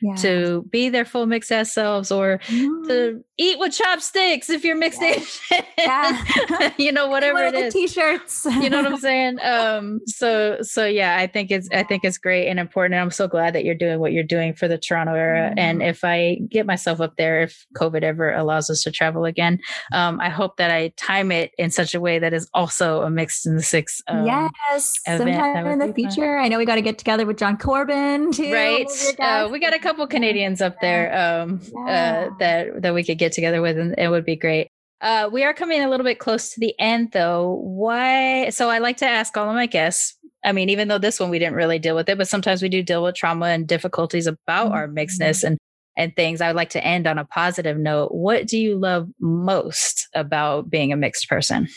[0.00, 0.14] yeah.
[0.16, 2.88] to be their full mixed ass selves or mm-hmm.
[2.88, 5.08] to eat with chopsticks if you're mixed yeah.
[5.08, 5.66] Asian.
[5.78, 6.72] Yeah.
[6.78, 7.72] you know, whatever it is.
[7.72, 8.44] T-shirts.
[8.44, 9.38] you know what I'm saying?
[9.42, 12.94] Um, so so yeah, I think it's I think it's great and important.
[12.94, 15.50] And I'm so glad that you're doing what you're doing for the Toronto area.
[15.50, 15.58] Mm-hmm.
[15.58, 19.58] And if I get myself up there, if COVID ever allows us to travel again.
[19.92, 23.10] Um, I hope that I time it in such a way that is also a
[23.10, 24.02] mixed in the six.
[24.08, 26.36] Um, yes, sometime in the future.
[26.36, 26.44] Fun.
[26.44, 28.52] I know we got to get together with John Corbin too.
[28.52, 28.90] Right.
[29.18, 32.28] Uh, we got a couple Canadians up there um, uh, yeah.
[32.30, 34.68] uh, that that we could get together with, and it would be great.
[35.00, 37.60] Uh, we are coming a little bit close to the end, though.
[37.62, 38.50] Why?
[38.50, 40.16] So I like to ask all of my guests.
[40.44, 42.68] I mean, even though this one we didn't really deal with it, but sometimes we
[42.68, 44.74] do deal with trauma and difficulties about mm-hmm.
[44.74, 45.42] our mixedness.
[45.42, 45.58] And
[45.96, 48.12] and things, I would like to end on a positive note.
[48.12, 51.68] What do you love most about being a mixed person?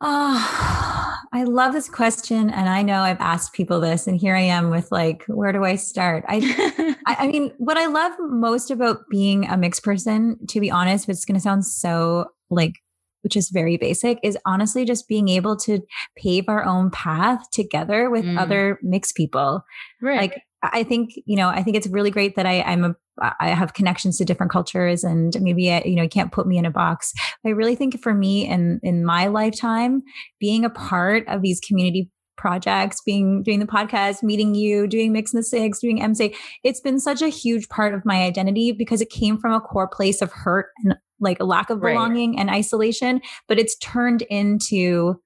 [0.00, 2.50] Oh, I love this question.
[2.50, 5.64] And I know I've asked people this, and here I am with like, where do
[5.64, 6.24] I start?
[6.28, 11.06] I, I, mean, what I love most about being a mixed person, to be honest,
[11.06, 12.74] but it's going to sound so like
[13.22, 15.80] which is very basic, is honestly just being able to
[16.16, 18.38] pave our own path together with mm.
[18.38, 19.64] other mixed people.
[20.00, 20.20] Right.
[20.20, 23.50] Like I think, you know, I think it's really great that I, I'm a, I
[23.50, 26.64] have connections to different cultures and maybe, I, you know, you can't put me in
[26.64, 27.12] a box.
[27.44, 30.02] I really think for me in, in my lifetime,
[30.40, 35.32] being a part of these community projects, being, doing the podcast, meeting you, doing Mix
[35.32, 36.34] in the Six, doing MC,
[36.64, 39.88] it's been such a huge part of my identity because it came from a core
[39.88, 42.40] place of hurt and like a lack of belonging right.
[42.40, 45.20] and isolation, but it's turned into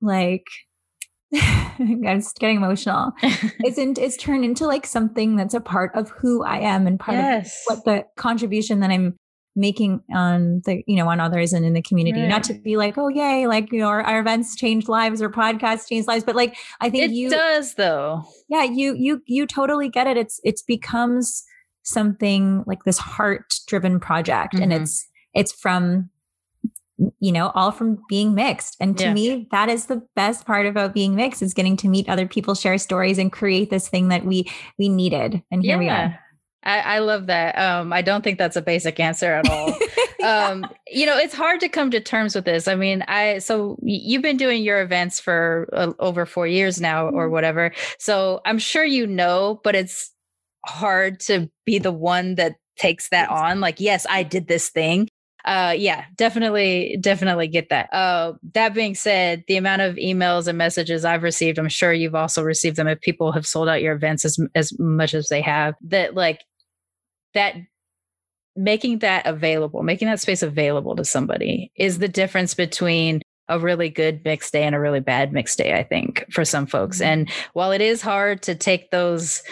[0.00, 0.44] like
[1.78, 3.12] I'm just getting emotional.
[3.22, 6.98] it's in, it's turned into like something that's a part of who I am and
[6.98, 7.64] part yes.
[7.68, 9.16] of what the contribution that I'm
[9.56, 12.28] making on the you know on others and in the community right.
[12.28, 15.30] not to be like oh yay like you know our, our events change lives or
[15.30, 19.46] podcasts change lives but like i think it you does though yeah you you you
[19.46, 21.42] totally get it it's it's becomes
[21.84, 24.62] something like this heart driven project Mhm.
[24.62, 26.10] and it's it's from
[27.20, 29.12] you know all from being mixed and to Yeah.
[29.14, 32.54] me that is the best part about being mixed is getting to meet other people
[32.54, 36.18] share stories and create this thing that we we needed and here we are
[36.64, 37.56] I, I love that.
[37.56, 39.72] Um, I don't think that's a basic answer at all.
[40.24, 42.66] um, you know, it's hard to come to terms with this.
[42.66, 47.06] I mean, I so you've been doing your events for uh, over four years now,
[47.06, 47.30] or Mhm.
[47.30, 47.72] whatever.
[48.00, 50.10] So I'm sure you know, but it's
[50.66, 53.60] hard to be the one that takes that on.
[53.60, 55.08] Like, yes, I did this thing.
[55.46, 57.92] Uh, yeah, definitely, definitely get that.
[57.94, 62.16] Uh, that being said, the amount of emails and messages I've received, I'm sure you've
[62.16, 62.88] also received them.
[62.88, 66.42] If people have sold out your events as as much as they have, that like
[67.34, 67.56] that
[68.56, 73.88] making that available, making that space available to somebody is the difference between a really
[73.88, 77.00] good mixed day and a really bad mixed day, I think, for some folks.
[77.00, 77.04] Mhm.
[77.06, 79.42] And while it is hard to take those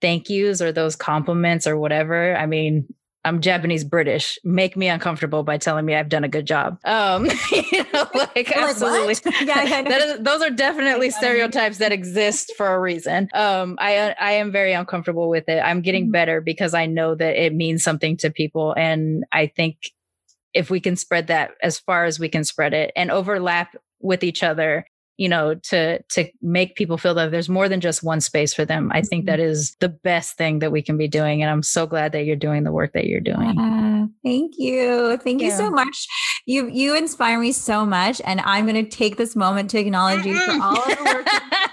[0.00, 2.86] thank yous or those compliments or whatever, I mean,
[3.24, 4.38] I'm Japanese British.
[4.44, 6.78] Make me uncomfortable by telling me I've done a good job.
[6.84, 9.16] Um, you know, like You're absolutely.
[9.44, 10.16] Yeah, yeah, I know.
[10.18, 13.28] Those are definitely stereotypes that exist for a reason.
[13.34, 15.58] Um, I I am very uncomfortable with it.
[15.58, 16.12] I'm getting Mhm.
[16.12, 19.76] better because I know that it means something to people, and I think
[20.54, 24.24] if we can spread that as far as we can spread it and overlap with
[24.24, 24.86] each other,
[25.18, 28.64] you know, to to make people feel that there's more than just one space for
[28.64, 28.90] them.
[28.94, 29.26] I think Mhm.
[29.26, 32.24] that is the best thing that we can be doing, and I'm so glad that
[32.24, 33.54] you're doing the work that you're doing.
[33.58, 35.18] Yeah, thank you.
[35.18, 36.06] Thank you so much.
[36.46, 38.22] You you inspire me so much.
[38.24, 41.26] And I'm gonna take this moment to acknowledge you for all of the work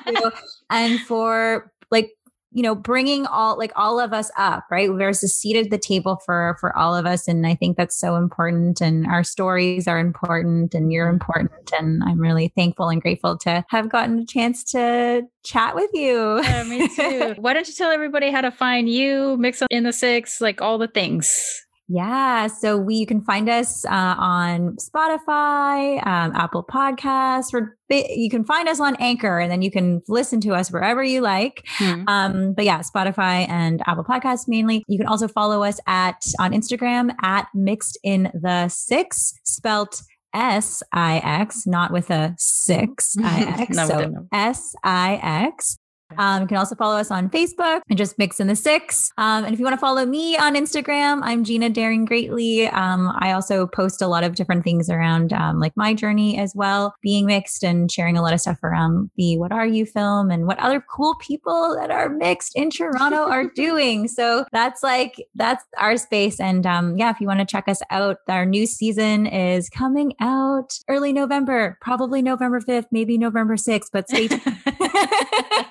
[0.08, 0.32] you do
[0.72, 2.10] and for like
[2.56, 5.78] you know bringing all like all of us up right there's a seat at the
[5.78, 9.88] table for for all of us and i think that's so important and our stories
[9.88, 14.26] are important and you're important and i'm really thankful and grateful to have gotten a
[14.26, 17.36] chance to chat with you Yeah, me too.
[17.41, 20.78] Why don't you tell everybody how to find you, mix in the six, like all
[20.78, 21.64] the things?
[21.88, 22.47] Yeah.
[22.47, 27.53] So we you can find us uh, on Spotify, um, Apple Podcasts.
[27.53, 31.03] Or you can find us on Anchor, and then you can listen to us wherever
[31.03, 31.63] you like.
[32.07, 34.83] Um, but yeah, Spotify and Apple Podcasts mainly.
[34.88, 40.01] You can also follow us at on Instagram at Mixed in the Six, spelt
[40.33, 43.77] S I X, not with a six I X.
[43.77, 44.27] A so.
[44.33, 45.77] S I X.
[46.18, 49.12] Um, you can also follow us on Facebook and just mix in the six.
[49.18, 52.68] Um, and if you want to follow me on Instagram, I'm Gina Daring Greatly.
[52.68, 56.53] Um, I also post a lot of different things around um, like my journey as
[56.56, 60.32] well, being mixed and sharing a lot of stuff around the What Are You film
[60.32, 64.08] and what other cool people that are mixed in Toronto are doing.
[64.08, 66.39] So that's like, that's our space.
[66.39, 70.14] And um, yeah, if you want to check us out, our new season is coming
[70.20, 74.41] out early November, probably November 5th, maybe November 6th, but stay tuned.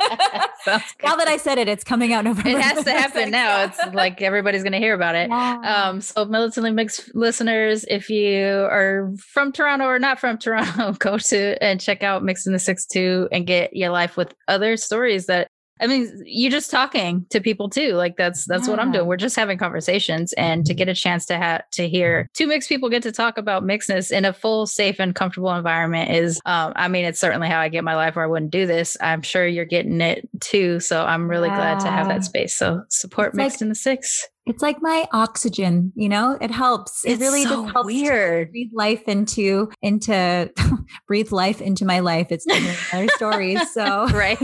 [1.02, 2.58] Now that I said it, it's coming out November.
[2.58, 3.64] it has to happen now.
[3.64, 5.28] It's like everybody's going to hear about it.
[5.28, 5.88] Yeah.
[5.88, 11.18] Um, so militantly mixed listeners, if you are from Toronto or not from Toronto, go
[11.18, 14.78] to and check out Mixed in the Six Two and get your life with other
[14.78, 15.48] stories that
[15.80, 17.94] I mean, you're just talking to people too.
[17.94, 19.06] Like that's that's what I'm doing.
[19.06, 22.68] We're just having conversations, and to get a chance to have to hear two mixed
[22.68, 26.40] people get to talk about mixedness in a full, safe, and comfortable environment is.
[26.46, 28.96] Um, I mean, it's certainly how I get my life, or I wouldn't do this.
[29.00, 30.78] I'm sure you're getting it too.
[30.80, 32.54] So I'm really glad to have that space.
[32.54, 34.28] So support It's like- mixed in the six.
[34.46, 37.04] It's like my oxygen, you know, it helps.
[37.04, 38.50] It really so just helps weird.
[38.50, 40.50] breathe life into into
[41.08, 42.28] breathe life into my life.
[42.30, 43.72] It's different other stories.
[43.72, 44.38] So right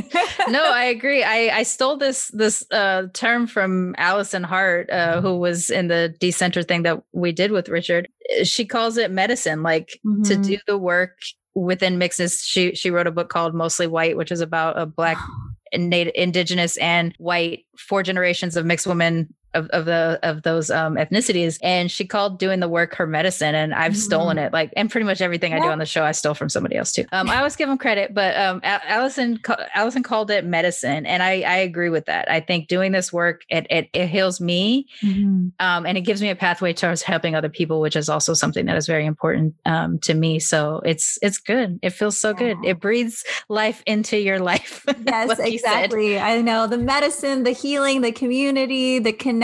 [0.48, 5.36] no i agree i i stole this this uh term from allison hart uh who
[5.38, 8.08] was in the decenter thing that we did with richard
[8.40, 9.88] Uh, she calls it medicine like
[10.24, 10.44] to Mhm.
[10.46, 11.18] do the work
[11.54, 15.18] within mixes she she wrote a book called mostly white which is about a black
[15.76, 20.96] native indigenous and white four generations of mixed women of, of the of those um
[20.96, 24.90] ethnicities and she called doing the work her medicine and i've stolen it like and
[24.90, 27.28] pretty much everything i do on the show i stole from somebody else too um
[27.28, 31.40] i always give them credit but um allison ca- allison called it medicine and i
[31.42, 35.52] i agree with that i think doing this work it it, it heals me Mhm.
[35.58, 38.66] um, and it gives me a pathway towards helping other people, which is also something
[38.66, 40.38] that is very important um, to me.
[40.38, 41.78] So it's it's good.
[41.82, 42.58] It feels so good.
[42.64, 44.84] It breathes life into your life.
[45.06, 46.18] Yes, like exactly.
[46.18, 49.39] I know the medicine, the healing, the community, the connection,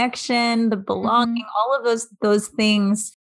[0.71, 1.73] the belonging, Mm-hmm.
[1.73, 3.17] all of those those things.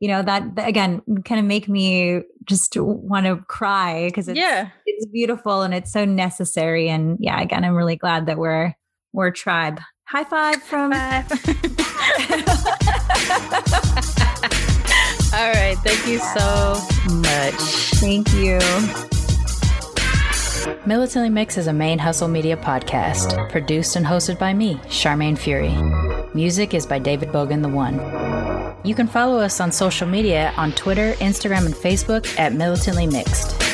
[0.00, 4.68] You know that again kind of make me just want to cry because it's Yeah.
[4.86, 6.88] it's beautiful and it's so necessary.
[6.90, 8.74] And yeah, again, I'm really glad that we're
[9.12, 9.80] we're a tribe.
[10.06, 10.92] High five from.
[15.34, 15.76] All right.
[15.82, 16.80] Thank you so
[17.14, 17.54] much.
[18.00, 18.58] Thank you.
[20.86, 25.74] Militantly Mixed is a main hustle media podcast, produced and hosted by me, Charmaine Fury.
[26.34, 27.96] Music is by David Bogan the One.
[28.84, 33.73] You can follow us on social media on Twitter, Instagram, and Facebook at Militantly Mixed.